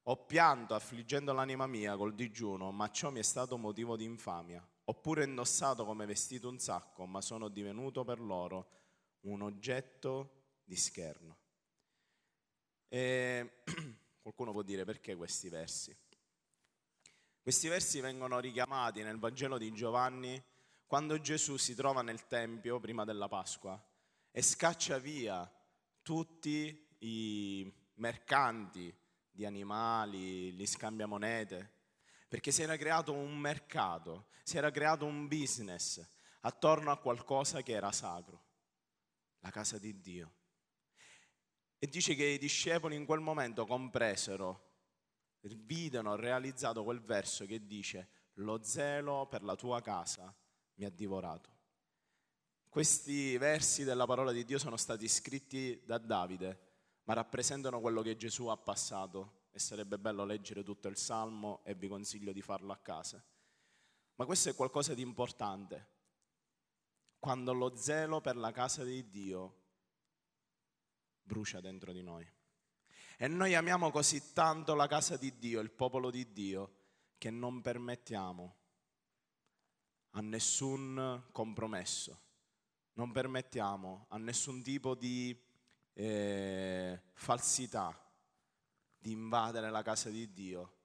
Ho 0.03 0.25
pianto 0.25 0.75
affliggendo 0.75 1.33
l'anima 1.33 1.67
mia 1.67 1.95
col 1.95 2.15
digiuno, 2.15 2.71
ma 2.71 2.89
ciò 2.89 3.09
mi 3.09 3.19
è 3.19 3.23
stato 3.23 3.57
motivo 3.57 3.95
di 3.95 4.05
infamia. 4.05 4.65
Ho 4.85 4.93
pure 4.93 5.23
indossato 5.23 5.85
come 5.85 6.05
vestito 6.05 6.47
un 6.47 6.59
sacco, 6.59 7.05
ma 7.05 7.21
sono 7.21 7.47
divenuto 7.47 8.03
per 8.03 8.19
loro 8.19 8.69
un 9.21 9.41
oggetto 9.41 10.61
di 10.63 10.75
scherno. 10.75 11.37
E 12.87 13.61
qualcuno 14.21 14.51
può 14.51 14.61
dire 14.61 14.85
perché 14.85 15.15
questi 15.15 15.49
versi? 15.49 15.95
Questi 17.41 17.67
versi 17.67 17.99
vengono 17.99 18.39
richiamati 18.39 19.01
nel 19.01 19.17
Vangelo 19.17 19.57
di 19.57 19.71
Giovanni 19.71 20.41
quando 20.85 21.19
Gesù 21.19 21.57
si 21.57 21.75
trova 21.75 22.01
nel 22.01 22.27
Tempio 22.27 22.79
prima 22.79 23.05
della 23.05 23.27
Pasqua 23.27 23.81
e 24.31 24.41
scaccia 24.41 24.97
via 24.97 25.51
tutti 26.01 26.87
i 26.99 27.71
mercanti 27.95 28.95
di 29.31 29.45
animali, 29.45 30.51
gli 30.51 30.65
scambiamonete, 30.65 31.73
perché 32.27 32.51
si 32.51 32.61
era 32.61 32.75
creato 32.77 33.13
un 33.13 33.37
mercato, 33.37 34.27
si 34.43 34.57
era 34.57 34.71
creato 34.71 35.05
un 35.05 35.27
business 35.27 36.03
attorno 36.41 36.91
a 36.91 36.97
qualcosa 36.97 37.61
che 37.61 37.73
era 37.73 37.91
sacro, 37.91 38.43
la 39.39 39.51
casa 39.51 39.77
di 39.77 39.99
Dio. 39.99 40.33
E 41.79 41.87
dice 41.87 42.13
che 42.13 42.25
i 42.25 42.37
discepoli 42.37 42.95
in 42.95 43.05
quel 43.05 43.21
momento 43.21 43.65
compresero, 43.65 44.67
videro, 45.41 46.15
realizzato 46.15 46.83
quel 46.83 47.01
verso 47.01 47.45
che 47.45 47.65
dice, 47.65 48.09
lo 48.33 48.61
zelo 48.61 49.27
per 49.27 49.43
la 49.43 49.55
tua 49.55 49.81
casa 49.81 50.35
mi 50.75 50.85
ha 50.85 50.89
divorato. 50.89 51.57
Questi 52.67 53.37
versi 53.37 53.83
della 53.83 54.05
parola 54.05 54.31
di 54.31 54.43
Dio 54.43 54.59
sono 54.59 54.77
stati 54.77 55.07
scritti 55.07 55.81
da 55.85 55.97
Davide, 55.97 56.67
ma 57.05 57.13
rappresentano 57.13 57.79
quello 57.79 58.01
che 58.01 58.17
Gesù 58.17 58.47
ha 58.47 58.57
passato 58.57 59.47
e 59.51 59.59
sarebbe 59.59 59.97
bello 59.97 60.25
leggere 60.25 60.63
tutto 60.63 60.87
il 60.87 60.97
Salmo 60.97 61.61
e 61.63 61.73
vi 61.73 61.87
consiglio 61.87 62.31
di 62.31 62.41
farlo 62.41 62.71
a 62.71 62.77
casa. 62.77 63.23
Ma 64.15 64.25
questo 64.25 64.49
è 64.49 64.55
qualcosa 64.55 64.93
di 64.93 65.01
importante. 65.01 65.87
Quando 67.17 67.53
lo 67.53 67.75
zelo 67.75 68.21
per 68.21 68.35
la 68.35 68.51
casa 68.51 68.83
di 68.83 69.09
Dio 69.09 69.58
brucia 71.29 71.61
dentro 71.61 71.93
di 71.93 72.01
noi. 72.01 72.27
E 73.17 73.27
noi 73.27 73.53
amiamo 73.53 73.91
così 73.91 74.33
tanto 74.33 74.73
la 74.73 74.87
casa 74.87 75.15
di 75.15 75.37
Dio, 75.37 75.59
il 75.59 75.69
popolo 75.69 76.09
di 76.09 76.33
Dio, 76.33 76.77
che 77.19 77.29
non 77.29 77.61
permettiamo 77.61 78.55
a 80.11 80.21
nessun 80.21 81.27
compromesso, 81.31 82.19
non 82.93 83.11
permettiamo 83.11 84.07
a 84.09 84.17
nessun 84.17 84.63
tipo 84.63 84.95
di 84.95 85.39
eh, 85.93 86.99
falsità 87.13 87.95
di 88.97 89.11
invadere 89.11 89.69
la 89.69 89.83
casa 89.83 90.09
di 90.09 90.33
Dio 90.33 90.77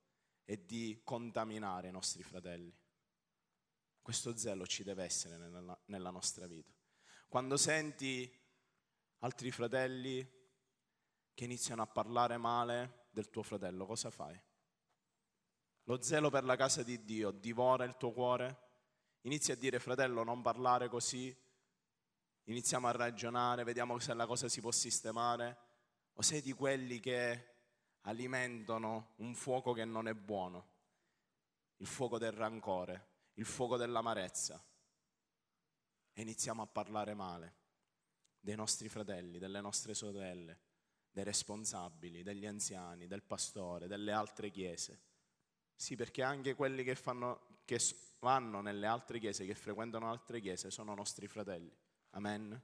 e 0.45 0.67
di 0.67 1.01
contaminare 1.03 1.89
i 1.89 1.93
nostri 1.93 2.23
fratelli. 2.23 2.77
Questo 4.03 4.37
zelo 4.37 4.67
ci 4.67 4.85
deve 4.85 5.05
essere 5.05 5.39
nella, 5.39 5.81
nella 5.87 6.11
nostra 6.11 6.47
vita. 6.47 6.73
Quando 7.29 7.57
senti 7.57 8.31
altri 9.25 9.51
fratelli 9.51 10.23
che 11.33 11.45
iniziano 11.45 11.81
a 11.81 11.87
parlare 11.87 12.37
male 12.37 13.07
del 13.11 13.31
tuo 13.31 13.43
fratello, 13.43 13.87
cosa 13.87 14.11
fai? 14.11 14.39
Lo 15.85 16.03
zelo 16.03 16.29
per 16.29 16.45
la 16.45 16.57
casa 16.57 16.83
di 16.83 17.03
Dio 17.05 17.31
divora 17.31 17.85
il 17.85 17.97
tuo 17.97 18.13
cuore? 18.13 18.61
Inizi 19.23 19.51
a 19.53 19.57
dire 19.57 19.79
fratello 19.79 20.25
non 20.25 20.43
parlare 20.43 20.89
così, 20.89 21.35
iniziamo 22.45 22.87
a 22.87 22.91
ragionare, 22.91 23.65
vediamo 23.65 23.99
se 23.99 24.13
la 24.13 24.27
cosa 24.27 24.49
si 24.49 24.61
può 24.61 24.71
sistemare, 24.71 25.59
o 26.13 26.23
sei 26.23 26.43
di 26.43 26.53
quelli 26.53 27.01
che 27.01 27.53
alimentano 28.03 29.15
un 29.17 29.35
fuoco 29.35 29.73
che 29.73 29.87
non 29.87 30.07
è 30.07 30.13
buono, 30.13 30.69
il 31.77 31.87
fuoco 31.87 32.19
del 32.19 32.33
rancore, 32.33 33.09
il 33.35 33.47
fuoco 33.47 33.79
dell'amarezza, 33.79 34.63
e 36.13 36.21
iniziamo 36.21 36.61
a 36.61 36.67
parlare 36.67 37.15
male 37.15 37.63
dei 38.45 38.57
nostri 38.57 38.91
fratelli, 38.91 39.39
delle 39.39 39.63
nostre 39.63 39.95
sorelle, 39.95 40.61
dei 41.11 41.25
responsabili, 41.25 42.23
degli 42.23 42.45
anziani, 42.45 43.07
del 43.07 43.23
pastore, 43.23 43.87
delle 43.87 44.13
altre 44.13 44.51
chiese. 44.51 45.01
Sì, 45.75 45.97
perché 45.97 46.23
anche 46.23 46.55
quelli 46.55 46.85
che, 46.85 46.95
fanno, 46.95 47.63
che 47.65 47.81
vanno 48.19 48.61
nelle 48.61 48.87
altre 48.87 49.19
chiese, 49.19 49.47
che 49.47 49.55
frequentano 49.55 50.11
altre 50.11 50.41
chiese, 50.41 50.71
sono 50.71 50.95
nostri 50.95 51.27
fratelli. 51.27 51.75
Amen. 52.11 52.63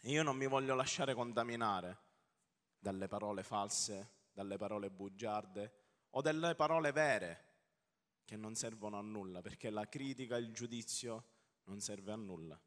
E 0.00 0.10
io 0.10 0.22
non 0.22 0.36
mi 0.36 0.46
voglio 0.46 0.76
lasciare 0.76 1.12
contaminare 1.14 1.98
dalle 2.78 3.08
parole 3.08 3.42
false, 3.42 4.26
dalle 4.32 4.56
parole 4.58 4.90
bugiarde 4.90 5.74
o 6.10 6.20
dalle 6.20 6.54
parole 6.54 6.92
vere 6.92 7.44
che 8.24 8.36
non 8.36 8.54
servono 8.54 8.96
a 8.96 9.02
nulla, 9.02 9.42
perché 9.42 9.70
la 9.70 9.88
critica, 9.88 10.36
il 10.36 10.52
giudizio 10.52 11.24
non 11.64 11.80
serve 11.80 12.12
a 12.12 12.16
nulla. 12.16 12.60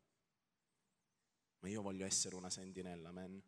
Ma 1.59 1.69
io 1.69 1.81
voglio 1.81 2.05
essere 2.05 2.35
una 2.35 2.49
sentinella, 2.49 3.09
amen. 3.09 3.41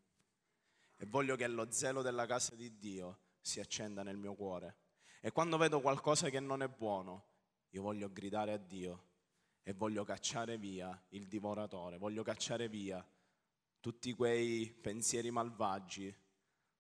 E 0.98 1.06
voglio 1.06 1.36
che 1.36 1.48
lo 1.48 1.72
zelo 1.72 2.02
della 2.02 2.26
casa 2.26 2.56
di 2.56 2.78
Dio 2.78 3.20
si 3.42 3.60
accenda 3.60 4.04
nel 4.04 4.18
mio 4.18 4.36
cuore. 4.36 4.78
E 5.22 5.32
quando 5.32 5.58
vedo 5.58 5.82
qualcosa 5.82 6.30
che 6.30 6.40
non 6.40 6.62
è 6.62 6.68
buono, 6.68 7.26
io 7.70 7.82
voglio 7.82 8.12
gridare 8.12 8.54
a 8.54 8.58
Dio 8.58 9.10
e 9.64 9.74
voglio 9.74 10.04
cacciare 10.04 10.58
via 10.58 11.00
il 11.10 11.28
divoratore, 11.28 11.98
voglio 11.98 12.24
cacciare 12.24 12.68
via 12.68 13.06
tutti 13.80 14.14
quei 14.14 14.72
pensieri 14.72 15.32
malvagi, 15.32 16.14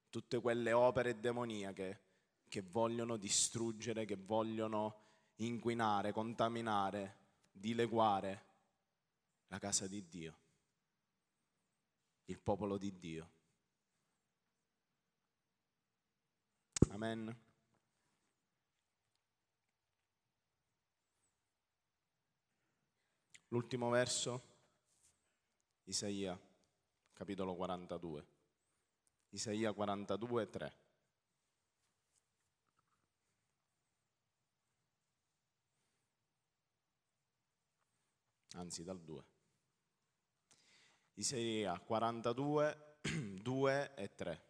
tutte 0.10 0.40
quelle 0.40 0.72
opere 0.72 1.20
demoniache 1.20 2.02
che 2.48 2.62
vogliono 2.62 3.18
distruggere, 3.18 4.06
che 4.06 4.18
vogliono 4.18 5.00
inquinare, 5.38 6.12
contaminare, 6.12 7.18
dileguare 7.52 8.46
la 9.48 9.58
casa 9.58 9.88
di 9.88 10.06
Dio, 10.08 10.38
il 12.32 12.40
popolo 12.40 12.78
di 12.78 12.98
Dio. 12.98 13.30
Amen. 16.90 17.38
L'ultimo 23.50 23.90
verso, 23.90 24.42
Isaia, 25.84 26.40
capitolo 27.12 27.54
42. 27.56 28.26
Isaia 29.32 29.74
42, 29.74 30.50
3. 30.50 30.78
Anzi, 38.54 38.84
dal 38.84 39.02
2. 39.02 39.31
Isaia 41.22 41.78
42, 41.78 42.96
2 43.44 43.94
e 43.94 44.16
3. 44.16 44.46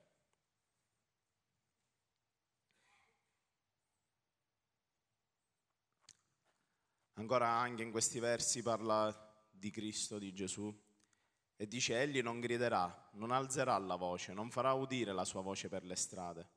Ancora 7.15 7.49
anche 7.49 7.83
in 7.83 7.91
questi 7.91 8.19
versi 8.19 8.61
parla 8.61 9.13
di 9.49 9.69
Cristo, 9.69 10.17
di 10.17 10.31
Gesù, 10.31 10.73
e 11.57 11.67
dice, 11.67 11.99
egli 11.99 12.21
non 12.21 12.39
griderà, 12.39 13.09
non 13.15 13.31
alzerà 13.31 13.77
la 13.77 13.97
voce, 13.97 14.31
non 14.31 14.49
farà 14.49 14.71
udire 14.71 15.11
la 15.11 15.25
sua 15.25 15.41
voce 15.41 15.67
per 15.67 15.83
le 15.83 15.97
strade, 15.97 16.49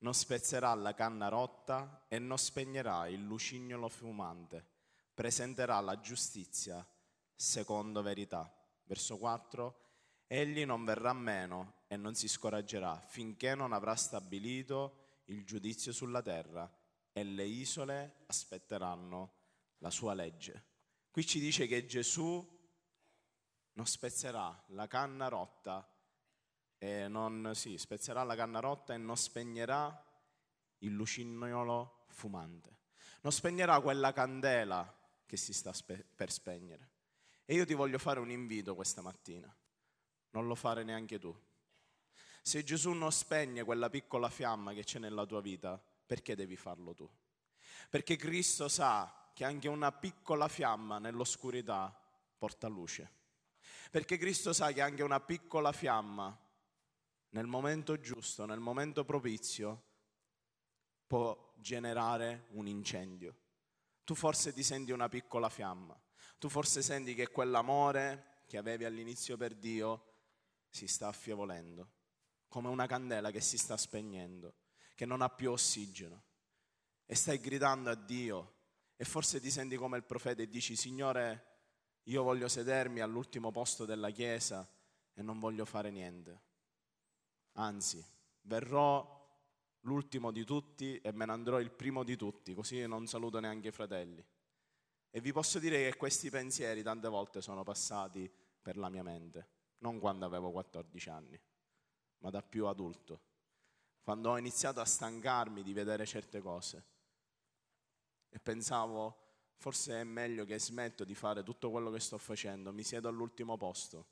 non 0.00 0.12
spezzerà 0.12 0.74
la 0.74 0.92
canna 0.92 1.28
rotta 1.28 2.04
e 2.08 2.18
non 2.18 2.36
spegnerà 2.36 3.08
il 3.08 3.24
lucignolo 3.24 3.88
fumante, 3.88 4.62
presenterà 5.14 5.80
la 5.80 5.98
giustizia 5.98 6.86
secondo 7.34 8.02
verità. 8.02 8.55
Verso 8.86 9.18
4, 9.18 9.80
egli 10.26 10.64
non 10.64 10.84
verrà 10.84 11.12
meno 11.12 11.82
e 11.88 11.96
non 11.96 12.14
si 12.14 12.28
scoraggerà 12.28 13.00
finché 13.06 13.54
non 13.54 13.72
avrà 13.72 13.94
stabilito 13.94 15.20
il 15.26 15.44
giudizio 15.44 15.92
sulla 15.92 16.22
terra 16.22 16.70
e 17.12 17.24
le 17.24 17.44
isole 17.44 18.22
aspetteranno 18.26 19.32
la 19.78 19.90
sua 19.90 20.14
legge. 20.14 20.64
Qui 21.10 21.26
ci 21.26 21.40
dice 21.40 21.66
che 21.66 21.86
Gesù 21.86 22.54
non 23.72 23.86
spezzerà 23.86 24.64
la 24.68 24.86
canna 24.86 25.28
rotta 25.28 25.88
e 26.78 27.08
non, 27.08 27.52
sì, 27.54 27.78
spezzerà 27.78 28.22
la 28.22 28.34
canna 28.36 28.60
rotta 28.60 28.94
e 28.94 28.98
non 28.98 29.16
spegnerà 29.16 30.04
il 30.78 30.92
lucignolo 30.92 32.04
fumante. 32.08 32.76
Non 33.22 33.32
spegnerà 33.32 33.80
quella 33.80 34.12
candela 34.12 34.94
che 35.24 35.36
si 35.36 35.52
sta 35.52 35.72
spe- 35.72 36.04
per 36.14 36.30
spegnere. 36.30 36.90
E 37.46 37.54
io 37.54 37.64
ti 37.64 37.74
voglio 37.74 37.98
fare 37.98 38.20
un 38.20 38.30
invito 38.30 38.74
questa 38.74 39.00
mattina. 39.00 39.54
non 40.30 40.46
lo 40.46 40.54
fare 40.54 40.84
neanche 40.84 41.18
tu. 41.18 41.34
Se 42.42 42.62
Gesù 42.62 42.92
non 42.92 43.10
spegne 43.10 43.64
quella 43.64 43.88
piccola 43.88 44.28
fiamma 44.28 44.74
che 44.74 44.84
c'è 44.84 44.98
nella 44.98 45.24
tua 45.24 45.40
vita, 45.40 45.82
perché 46.04 46.36
devi 46.36 46.56
farlo 46.56 46.92
tu? 46.92 47.10
Perché 47.88 48.16
Cristo 48.16 48.68
sa 48.68 49.30
che 49.32 49.44
anche 49.44 49.68
una 49.68 49.92
piccola 49.92 50.46
fiamma 50.46 50.98
nell'oscurità 50.98 51.94
porta 52.36 52.68
luce. 52.68 53.10
Perché 53.90 54.18
Cristo 54.18 54.52
sa 54.52 54.72
che 54.72 54.82
anche 54.82 55.02
una 55.02 55.20
piccola 55.20 55.72
fiamma 55.72 56.38
nel 57.30 57.46
momento 57.46 57.98
giusto, 57.98 58.44
nel 58.44 58.60
momento 58.60 59.04
propizio, 59.04 59.82
può 61.06 61.54
generare 61.56 62.46
un 62.50 62.66
incendio. 62.66 63.36
Tu 64.04 64.14
forse 64.14 64.52
ti 64.52 64.62
senti 64.62 64.92
una 64.92 65.08
piccola 65.08 65.48
fiamma, 65.48 65.98
tu 66.38 66.48
forse 66.48 66.82
senti 66.82 67.14
che 67.14 67.28
quell'amore 67.28 68.42
che 68.46 68.58
avevi 68.58 68.84
all'inizio 68.84 69.36
per 69.36 69.54
Dio 69.54 70.14
si 70.68 70.86
sta 70.86 71.08
affievolendo, 71.08 71.90
come 72.48 72.68
una 72.68 72.86
candela 72.86 73.30
che 73.30 73.40
si 73.40 73.58
sta 73.58 73.76
spegnendo, 73.76 74.54
che 74.94 75.06
non 75.06 75.22
ha 75.22 75.28
più 75.28 75.50
ossigeno. 75.50 76.24
E 77.06 77.14
stai 77.14 77.38
gridando 77.38 77.90
a 77.90 77.94
Dio 77.94 78.54
e 78.96 79.04
forse 79.04 79.40
ti 79.40 79.50
senti 79.50 79.76
come 79.76 79.96
il 79.96 80.04
profeta 80.04 80.42
e 80.42 80.48
dici, 80.48 80.74
Signore, 80.76 81.54
io 82.04 82.22
voglio 82.22 82.48
sedermi 82.48 83.00
all'ultimo 83.00 83.50
posto 83.50 83.84
della 83.84 84.10
chiesa 84.10 84.68
e 85.12 85.22
non 85.22 85.38
voglio 85.38 85.64
fare 85.64 85.90
niente. 85.90 86.42
Anzi, 87.52 88.04
verrò 88.42 89.14
l'ultimo 89.80 90.30
di 90.30 90.44
tutti 90.44 90.98
e 90.98 91.12
me 91.12 91.26
ne 91.26 91.32
andrò 91.32 91.60
il 91.60 91.70
primo 91.70 92.04
di 92.04 92.16
tutti, 92.16 92.54
così 92.54 92.86
non 92.86 93.06
saluto 93.06 93.40
neanche 93.40 93.68
i 93.68 93.72
fratelli. 93.72 94.24
E 95.16 95.20
vi 95.22 95.32
posso 95.32 95.58
dire 95.58 95.82
che 95.82 95.96
questi 95.96 96.28
pensieri 96.28 96.82
tante 96.82 97.08
volte 97.08 97.40
sono 97.40 97.62
passati 97.62 98.30
per 98.60 98.76
la 98.76 98.90
mia 98.90 99.02
mente, 99.02 99.48
non 99.78 99.98
quando 99.98 100.26
avevo 100.26 100.50
14 100.50 101.08
anni, 101.08 101.40
ma 102.18 102.28
da 102.28 102.42
più 102.42 102.66
adulto, 102.66 103.22
quando 104.02 104.28
ho 104.28 104.36
iniziato 104.36 104.78
a 104.80 104.84
stancarmi 104.84 105.62
di 105.62 105.72
vedere 105.72 106.04
certe 106.04 106.42
cose 106.42 106.84
e 108.28 108.38
pensavo 108.40 109.54
forse 109.56 110.02
è 110.02 110.04
meglio 110.04 110.44
che 110.44 110.58
smetto 110.58 111.02
di 111.02 111.14
fare 111.14 111.42
tutto 111.42 111.70
quello 111.70 111.90
che 111.90 112.00
sto 112.00 112.18
facendo, 112.18 112.70
mi 112.70 112.82
siedo 112.82 113.08
all'ultimo 113.08 113.56
posto 113.56 114.06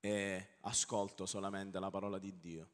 e 0.00 0.56
ascolto 0.62 1.26
solamente 1.26 1.78
la 1.78 1.90
parola 1.90 2.18
di 2.18 2.40
Dio. 2.40 2.70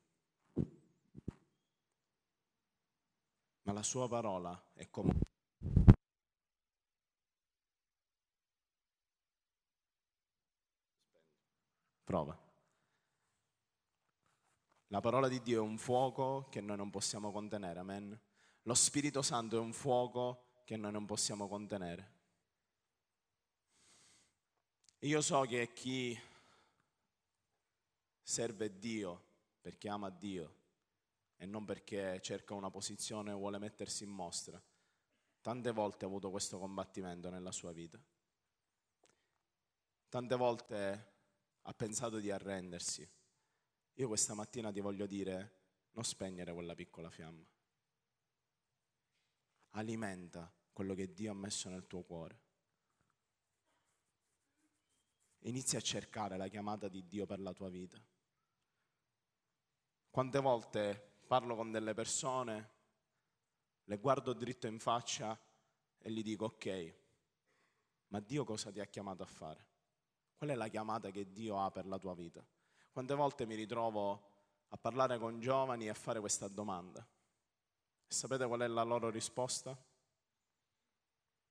Ma 3.64 3.72
la 3.72 3.82
sua 3.82 4.08
parola 4.08 4.70
è 4.72 4.88
come... 4.88 5.28
Prova. 12.10 12.36
La 14.88 14.98
parola 14.98 15.28
di 15.28 15.40
Dio 15.42 15.58
è 15.58 15.64
un 15.64 15.78
fuoco 15.78 16.48
che 16.50 16.60
noi 16.60 16.76
non 16.76 16.90
possiamo 16.90 17.30
contenere, 17.30 17.78
amen. 17.78 18.20
Lo 18.62 18.74
Spirito 18.74 19.22
Santo 19.22 19.54
è 19.54 19.60
un 19.60 19.72
fuoco 19.72 20.62
che 20.64 20.76
noi 20.76 20.90
non 20.90 21.06
possiamo 21.06 21.46
contenere. 21.46 22.14
Io 24.98 25.20
so 25.20 25.42
che 25.42 25.72
chi 25.72 26.18
serve 28.20 28.76
Dio 28.80 29.26
perché 29.60 29.88
ama 29.88 30.10
Dio 30.10 30.54
e 31.36 31.46
non 31.46 31.64
perché 31.64 32.20
cerca 32.22 32.54
una 32.54 32.70
posizione 32.70 33.30
o 33.30 33.38
vuole 33.38 33.58
mettersi 33.58 34.02
in 34.02 34.10
mostra, 34.10 34.60
tante 35.40 35.70
volte 35.70 36.06
ha 36.06 36.08
avuto 36.08 36.28
questo 36.30 36.58
combattimento 36.58 37.30
nella 37.30 37.52
sua 37.52 37.70
vita. 37.70 38.02
Tante 40.08 40.34
volte 40.34 41.18
ha 41.62 41.74
pensato 41.74 42.18
di 42.18 42.30
arrendersi. 42.30 43.08
Io 43.94 44.08
questa 44.08 44.34
mattina 44.34 44.70
ti 44.72 44.80
voglio 44.80 45.06
dire, 45.06 45.58
non 45.92 46.04
spegnere 46.04 46.52
quella 46.52 46.74
piccola 46.74 47.10
fiamma 47.10 47.46
alimenta 49.72 50.52
quello 50.72 50.94
che 50.94 51.12
Dio 51.12 51.30
ha 51.30 51.34
messo 51.34 51.68
nel 51.68 51.86
tuo 51.86 52.02
cuore. 52.02 52.48
Inizia 55.44 55.78
a 55.78 55.82
cercare 55.82 56.36
la 56.36 56.48
chiamata 56.48 56.88
di 56.88 57.06
Dio 57.06 57.26
per 57.26 57.40
la 57.40 57.52
tua 57.52 57.68
vita. 57.68 58.02
Quante 60.10 60.38
volte 60.40 61.18
parlo 61.26 61.54
con 61.54 61.70
delle 61.70 61.94
persone, 61.94 62.78
le 63.84 63.98
guardo 63.98 64.32
dritto 64.32 64.66
in 64.66 64.78
faccia 64.78 65.38
e 65.98 66.10
gli 66.10 66.22
dico 66.22 66.46
ok, 66.46 66.94
ma 68.08 68.20
Dio 68.20 68.44
cosa 68.44 68.70
ti 68.70 68.80
ha 68.80 68.86
chiamato 68.86 69.22
a 69.22 69.26
fare? 69.26 69.68
Qual 70.40 70.52
è 70.52 70.54
la 70.54 70.68
chiamata 70.68 71.10
che 71.10 71.30
Dio 71.30 71.62
ha 71.62 71.70
per 71.70 71.84
la 71.84 71.98
tua 71.98 72.14
vita? 72.14 72.42
Quante 72.90 73.14
volte 73.14 73.44
mi 73.44 73.54
ritrovo 73.54 74.28
a 74.68 74.78
parlare 74.78 75.18
con 75.18 75.38
giovani 75.38 75.84
e 75.84 75.88
a 75.90 75.94
fare 75.94 76.18
questa 76.18 76.48
domanda. 76.48 77.06
E 78.06 78.10
sapete 78.10 78.46
qual 78.46 78.60
è 78.60 78.66
la 78.66 78.82
loro 78.82 79.10
risposta? 79.10 79.76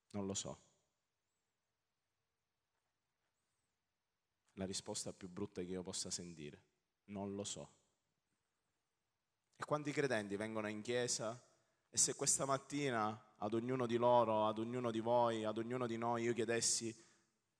Non 0.09 0.25
lo 0.25 0.33
so. 0.33 0.57
La 4.53 4.65
risposta 4.65 5.13
più 5.13 5.29
brutta 5.29 5.61
che 5.61 5.67
io 5.67 5.83
possa 5.83 6.09
sentire. 6.09 6.59
Non 7.09 7.35
lo 7.35 7.43
so. 7.43 7.71
E 9.55 9.65
quanti 9.65 9.91
credenti 9.91 10.35
vengono 10.35 10.67
in 10.67 10.81
chiesa 10.81 11.39
e 11.91 11.95
se 11.95 12.15
questa 12.15 12.45
mattina 12.45 13.35
ad 13.35 13.53
ognuno 13.53 13.85
di 13.85 13.97
loro, 13.97 14.47
ad 14.47 14.57
ognuno 14.57 14.89
di 14.89 14.99
voi, 14.99 15.45
ad 15.45 15.59
ognuno 15.59 15.85
di 15.85 15.97
noi 15.97 16.23
io 16.23 16.33
chiedessi 16.33 17.07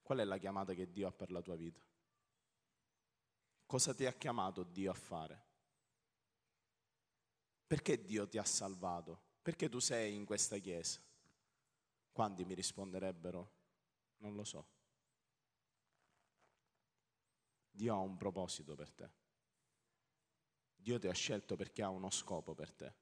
qual 0.09 0.21
è 0.21 0.23
la 0.23 0.39
chiamata 0.39 0.73
che 0.73 0.89
Dio 0.91 1.07
ha 1.07 1.11
per 1.11 1.29
la 1.29 1.39
tua 1.39 1.55
vita? 1.55 1.79
Cosa 3.67 3.93
ti 3.93 4.07
ha 4.07 4.13
chiamato 4.13 4.63
Dio 4.63 4.89
a 4.89 4.95
fare? 4.95 5.45
Perché 7.67 8.03
Dio 8.03 8.27
ti 8.27 8.39
ha 8.39 8.43
salvato? 8.43 9.21
Perché 9.39 9.69
tu 9.69 9.77
sei 9.77 10.15
in 10.15 10.25
questa 10.25 10.57
chiesa? 10.57 10.99
Quanti 12.11 12.43
mi 12.43 12.55
risponderebbero? 12.55 13.51
Non 14.17 14.33
lo 14.33 14.43
so. 14.43 14.67
Dio 17.69 17.93
ha 17.93 17.99
un 17.99 18.17
proposito 18.17 18.73
per 18.73 18.91
te. 18.91 19.11
Dio 20.73 20.97
ti 20.97 21.07
ha 21.07 21.13
scelto 21.13 21.55
perché 21.55 21.83
ha 21.83 21.89
uno 21.89 22.09
scopo 22.09 22.55
per 22.55 22.73
te. 22.73 22.93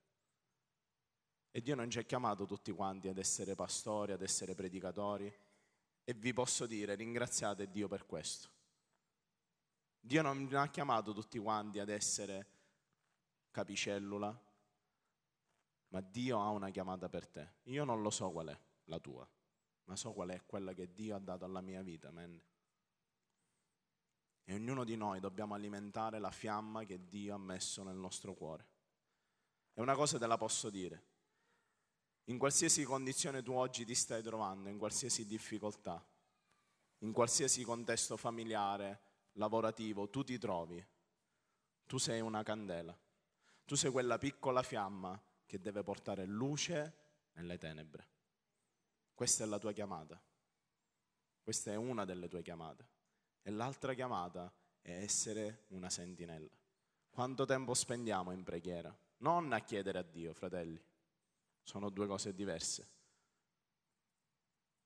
E 1.51 1.61
Dio 1.61 1.75
non 1.75 1.89
ci 1.89 1.99
ha 1.99 2.03
chiamato 2.03 2.45
tutti 2.45 2.73
quanti 2.73 3.07
ad 3.07 3.17
essere 3.17 3.55
pastori, 3.55 4.11
ad 4.11 4.21
essere 4.21 4.55
predicatori. 4.55 5.33
E 6.09 6.13
vi 6.13 6.31
posso 6.31 6.65
dire, 6.65 6.95
ringraziate 6.95 7.69
Dio 7.69 7.89
per 7.89 8.05
questo. 8.05 8.47
Dio 9.99 10.21
non 10.21 10.47
ha 10.53 10.69
chiamato 10.69 11.11
tutti 11.11 11.37
quanti 11.37 11.79
ad 11.79 11.89
essere 11.89 12.47
capicellula, 13.51 14.41
ma 15.89 15.99
Dio 15.99 16.39
ha 16.39 16.49
una 16.51 16.69
chiamata 16.69 17.09
per 17.09 17.27
te. 17.27 17.55
Io 17.63 17.83
non 17.83 18.01
lo 18.01 18.09
so 18.09 18.31
qual 18.31 18.47
è 18.47 18.59
la 18.85 18.99
tua, 18.99 19.29
ma 19.83 19.97
so 19.97 20.13
qual 20.13 20.29
è 20.29 20.45
quella 20.45 20.71
che 20.71 20.93
Dio 20.93 21.13
ha 21.13 21.19
dato 21.19 21.43
alla 21.43 21.59
mia 21.59 21.81
vita. 21.81 22.07
Amen. 22.07 22.41
E 24.45 24.53
ognuno 24.53 24.85
di 24.85 24.95
noi 24.95 25.19
dobbiamo 25.19 25.55
alimentare 25.55 26.19
la 26.19 26.31
fiamma 26.31 26.85
che 26.85 27.05
Dio 27.05 27.35
ha 27.35 27.37
messo 27.37 27.83
nel 27.83 27.97
nostro 27.97 28.33
cuore. 28.33 28.65
E 29.73 29.81
una 29.81 29.93
cosa 29.93 30.17
te 30.17 30.25
la 30.25 30.37
posso 30.37 30.69
dire. 30.69 31.06
In 32.29 32.37
qualsiasi 32.37 32.83
condizione 32.83 33.41
tu 33.41 33.53
oggi 33.53 33.85
ti 33.85 33.95
stai 33.95 34.21
trovando, 34.21 34.69
in 34.69 34.77
qualsiasi 34.77 35.25
difficoltà, 35.25 36.05
in 36.99 37.11
qualsiasi 37.11 37.63
contesto 37.63 38.17
familiare, 38.17 39.01
lavorativo, 39.33 40.09
tu 40.09 40.23
ti 40.23 40.37
trovi, 40.37 40.85
tu 41.85 41.97
sei 41.97 42.19
una 42.19 42.43
candela. 42.43 42.97
Tu 43.65 43.75
sei 43.75 43.91
quella 43.91 44.17
piccola 44.17 44.61
fiamma 44.63 45.21
che 45.45 45.59
deve 45.59 45.83
portare 45.83 46.25
luce 46.25 46.95
nelle 47.33 47.57
tenebre. 47.57 48.07
Questa 49.13 49.43
è 49.43 49.47
la 49.47 49.59
tua 49.59 49.73
chiamata. 49.73 50.21
Questa 51.41 51.71
è 51.71 51.75
una 51.75 52.05
delle 52.05 52.27
tue 52.27 52.41
chiamate. 52.41 52.87
E 53.41 53.51
l'altra 53.51 53.93
chiamata 53.93 54.53
è 54.81 54.91
essere 54.91 55.65
una 55.69 55.89
sentinella. 55.89 56.55
Quanto 57.09 57.45
tempo 57.45 57.73
spendiamo 57.73 58.31
in 58.31 58.43
preghiera? 58.43 58.95
Non 59.17 59.51
a 59.53 59.59
chiedere 59.59 59.99
a 59.99 60.03
Dio, 60.03 60.33
fratelli. 60.33 60.81
Sono 61.67 61.89
due 61.89 62.07
cose 62.07 62.33
diverse. 62.33 62.87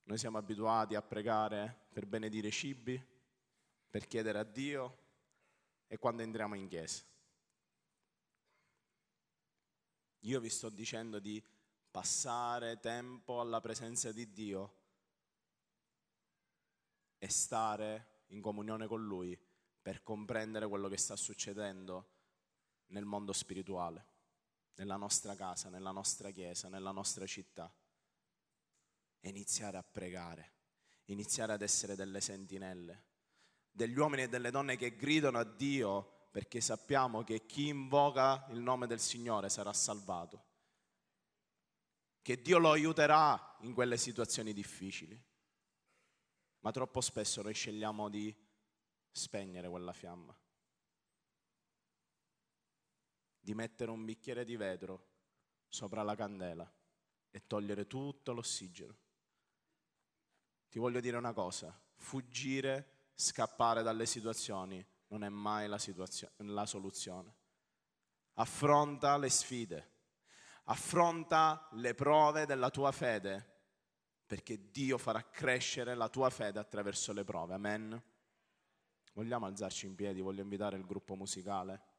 Noi 0.05 0.17
siamo 0.17 0.39
abituati 0.39 0.95
a 0.95 1.01
pregare 1.03 1.85
per 1.93 2.07
benedire 2.07 2.47
i 2.47 2.51
cibi, 2.51 2.99
per 3.87 4.07
chiedere 4.07 4.39
a 4.39 4.43
Dio 4.43 4.97
e 5.85 5.99
quando 5.99 6.23
entriamo 6.23 6.55
in 6.55 6.67
chiesa. 6.67 7.03
Io 10.21 10.39
vi 10.39 10.49
sto 10.49 10.69
dicendo 10.69 11.19
di 11.19 11.39
passare 11.91 12.79
tempo 12.79 13.39
alla 13.39 13.61
presenza 13.61 14.11
di 14.11 14.31
Dio 14.31 14.75
e 17.19 17.29
stare 17.29 18.23
in 18.29 18.41
comunione 18.41 18.87
con 18.87 19.05
Lui 19.05 19.39
per 19.79 20.01
comprendere 20.01 20.67
quello 20.67 20.87
che 20.87 20.97
sta 20.97 21.15
succedendo 21.15 22.09
nel 22.87 23.05
mondo 23.05 23.33
spirituale, 23.33 24.05
nella 24.75 24.95
nostra 24.95 25.35
casa, 25.35 25.69
nella 25.69 25.91
nostra 25.91 26.31
chiesa, 26.31 26.69
nella 26.69 26.91
nostra 26.91 27.25
città. 27.25 27.73
E 29.19 29.29
iniziare 29.29 29.77
a 29.77 29.83
pregare, 29.83 30.53
iniziare 31.05 31.53
ad 31.53 31.61
essere 31.61 31.95
delle 31.95 32.21
sentinelle. 32.21 33.09
degli 33.73 33.97
uomini 33.97 34.23
e 34.23 34.29
delle 34.29 34.51
donne 34.51 34.75
che 34.75 34.95
gridano 34.95 35.37
a 35.39 35.43
Dio 35.43 36.27
perché 36.31 36.61
sappiamo 36.61 37.23
che 37.23 37.45
chi 37.45 37.67
invoca 37.67 38.45
il 38.49 38.59
nome 38.59 38.87
del 38.87 38.99
Signore 38.99 39.49
sarà 39.49 39.73
salvato, 39.73 40.45
che 42.21 42.41
Dio 42.41 42.57
lo 42.57 42.71
aiuterà 42.71 43.57
in 43.61 43.73
quelle 43.73 43.97
situazioni 43.97 44.53
difficili. 44.53 45.21
Ma 46.59 46.71
troppo 46.71 47.01
spesso 47.01 47.41
noi 47.41 47.53
scegliamo 47.53 48.07
di 48.07 48.33
spegnere 49.11 49.67
quella 49.67 49.91
fiamma, 49.91 50.37
di 53.41 53.53
mettere 53.53 53.91
un 53.91 54.05
bicchiere 54.05 54.45
di 54.45 54.55
vetro 54.55 55.07
sopra 55.67 56.03
la 56.03 56.15
candela 56.15 56.71
e 57.31 57.47
togliere 57.47 57.87
tutto 57.87 58.33
l'ossigeno. 58.33 58.95
Ti 60.69 60.79
voglio 60.79 60.99
dire 60.99 61.17
una 61.17 61.33
cosa, 61.33 61.77
fuggire, 61.95 63.09
scappare 63.15 63.83
dalle 63.83 64.05
situazioni 64.05 64.85
non 65.07 65.23
è 65.23 65.29
mai 65.29 65.67
la, 65.67 65.77
la 66.37 66.65
soluzione. 66.65 67.35
Affronta 68.35 69.17
le 69.17 69.29
sfide, 69.29 69.91
affronta 70.65 71.67
le 71.73 71.93
prove 71.93 72.45
della 72.45 72.69
tua 72.69 72.91
fede, 72.91 73.49
perché 74.25 74.71
Dio 74.71 74.97
farà 74.97 75.29
crescere 75.29 75.95
la 75.95 76.07
tua 76.07 76.29
fede 76.29 76.59
attraverso 76.59 77.11
le 77.11 77.25
prove. 77.25 77.53
Amen. 77.53 78.01
Vogliamo 79.13 79.45
alzarci 79.45 79.85
in 79.85 79.95
piedi, 79.95 80.21
voglio 80.21 80.41
invitare 80.41 80.77
il 80.77 80.85
gruppo 80.85 81.15
musicale. 81.15 81.89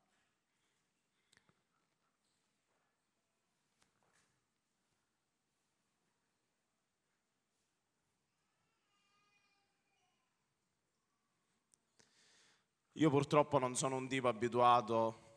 Io 13.02 13.10
purtroppo 13.10 13.58
non 13.58 13.74
sono 13.74 13.96
un 13.96 14.06
tipo 14.06 14.28
abituato, 14.28 15.30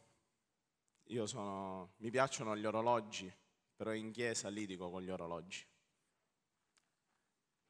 io 1.05 1.25
sono, 1.25 1.93
mi 1.97 2.11
piacciono 2.11 2.55
gli 2.55 2.63
orologi, 2.63 3.33
però 3.75 3.91
in 3.91 4.11
chiesa 4.11 4.49
litigo 4.49 4.91
con 4.91 5.01
gli 5.01 5.09
orologi, 5.09 5.65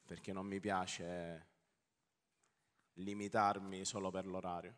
perché 0.06 0.34
non 0.34 0.48
mi 0.48 0.60
piace 0.60 1.48
limitarmi 2.96 3.86
solo 3.86 4.12
per 4.12 4.28
l'orario. 4.28 4.76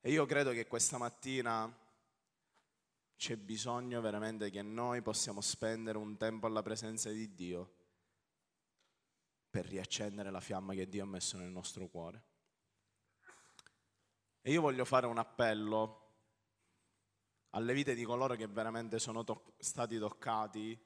E 0.00 0.10
io 0.10 0.26
credo 0.26 0.50
che 0.50 0.66
questa 0.66 0.98
mattina 0.98 1.72
c'è 3.14 3.36
bisogno 3.36 4.00
veramente 4.00 4.50
che 4.50 4.62
noi 4.62 5.00
possiamo 5.00 5.40
spendere 5.40 5.96
un 5.96 6.16
tempo 6.16 6.48
alla 6.48 6.62
presenza 6.62 7.10
di 7.10 7.32
Dio 7.36 7.74
per 9.48 9.64
riaccendere 9.64 10.32
la 10.32 10.40
fiamma 10.40 10.74
che 10.74 10.88
Dio 10.88 11.04
ha 11.04 11.06
messo 11.06 11.36
nel 11.36 11.50
nostro 11.50 11.86
cuore. 11.86 12.34
E 14.46 14.52
io 14.52 14.60
voglio 14.60 14.84
fare 14.84 15.06
un 15.06 15.18
appello 15.18 16.02
alle 17.50 17.74
vite 17.74 17.96
di 17.96 18.04
coloro 18.04 18.36
che 18.36 18.46
veramente 18.46 19.00
sono 19.00 19.24
to- 19.24 19.56
stati 19.58 19.98
toccati 19.98 20.80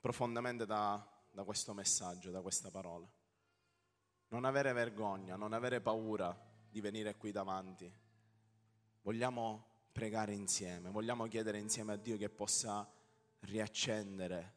profondamente 0.00 0.66
da, 0.66 1.00
da 1.30 1.44
questo 1.44 1.74
messaggio, 1.74 2.32
da 2.32 2.42
questa 2.42 2.68
parola. 2.68 3.08
Non 4.30 4.44
avere 4.44 4.72
vergogna, 4.72 5.36
non 5.36 5.52
avere 5.52 5.80
paura 5.80 6.36
di 6.68 6.80
venire 6.80 7.14
qui 7.14 7.30
davanti. 7.30 7.88
Vogliamo 9.02 9.90
pregare 9.92 10.32
insieme, 10.32 10.90
vogliamo 10.90 11.28
chiedere 11.28 11.58
insieme 11.58 11.92
a 11.92 11.96
Dio 11.96 12.16
che 12.16 12.30
possa 12.30 12.84
riaccendere 13.42 14.54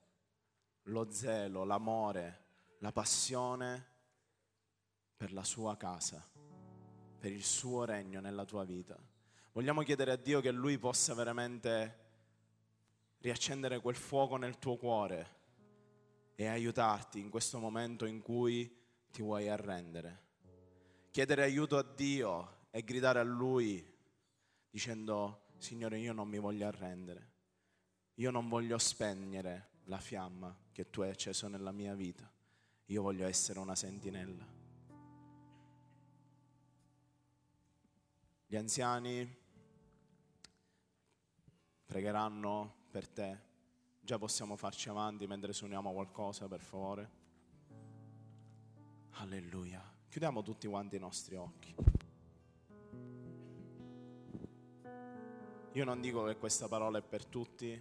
lo 0.85 1.11
zelo, 1.11 1.63
l'amore, 1.63 2.45
la 2.79 2.91
passione 2.91 3.87
per 5.15 5.31
la 5.31 5.43
sua 5.43 5.77
casa 5.77 6.27
per 7.19 7.31
il 7.31 7.43
suo 7.43 7.83
regno 7.83 8.21
nella 8.21 8.45
tua 8.45 8.63
vita. 8.63 8.97
Vogliamo 9.51 9.81
chiedere 9.81 10.11
a 10.11 10.15
Dio 10.15 10.39
che 10.39 10.51
Lui 10.51 10.77
possa 10.77 11.13
veramente 11.13 12.07
riaccendere 13.19 13.81
quel 13.81 13.95
fuoco 13.95 14.37
nel 14.37 14.57
tuo 14.57 14.77
cuore 14.77 15.37
e 16.35 16.47
aiutarti 16.47 17.19
in 17.19 17.29
questo 17.29 17.59
momento 17.59 18.05
in 18.05 18.21
cui 18.21 18.73
ti 19.11 19.21
vuoi 19.21 19.49
arrendere. 19.49 20.27
Chiedere 21.11 21.43
aiuto 21.43 21.77
a 21.77 21.83
Dio 21.83 22.67
e 22.71 22.83
gridare 22.83 23.19
a 23.19 23.23
Lui 23.23 23.85
dicendo, 24.69 25.47
Signore, 25.57 25.97
io 25.99 26.13
non 26.13 26.29
mi 26.29 26.39
voglio 26.39 26.67
arrendere, 26.67 27.31
io 28.15 28.31
non 28.31 28.47
voglio 28.47 28.77
spegnere 28.77 29.71
la 29.85 29.99
fiamma 29.99 30.55
che 30.71 30.89
tu 30.89 31.01
hai 31.01 31.09
acceso 31.09 31.49
nella 31.49 31.71
mia 31.73 31.93
vita, 31.95 32.31
io 32.85 33.01
voglio 33.01 33.27
essere 33.27 33.59
una 33.59 33.75
sentinella. 33.75 34.58
Gli 38.51 38.55
anziani 38.55 39.37
pregheranno 41.85 42.77
per 42.89 43.07
te. 43.07 43.39
Già 44.01 44.17
possiamo 44.17 44.55
farci 44.55 44.89
avanti 44.89 45.27
mentre 45.27 45.53
suoniamo 45.53 45.93
qualcosa, 45.93 46.47
per 46.47 46.59
favore. 46.59 47.09
Alleluia. 49.11 49.79
Chiudiamo 50.09 50.41
tutti 50.41 50.67
quanti 50.67 50.95
i 50.95 50.99
nostri 50.99 51.35
occhi. 51.35 51.75
Io 55.73 55.85
non 55.85 56.01
dico 56.01 56.23
che 56.23 56.35
questa 56.37 56.67
parola 56.67 56.97
è 56.97 57.03
per 57.03 57.27
tutti, 57.27 57.79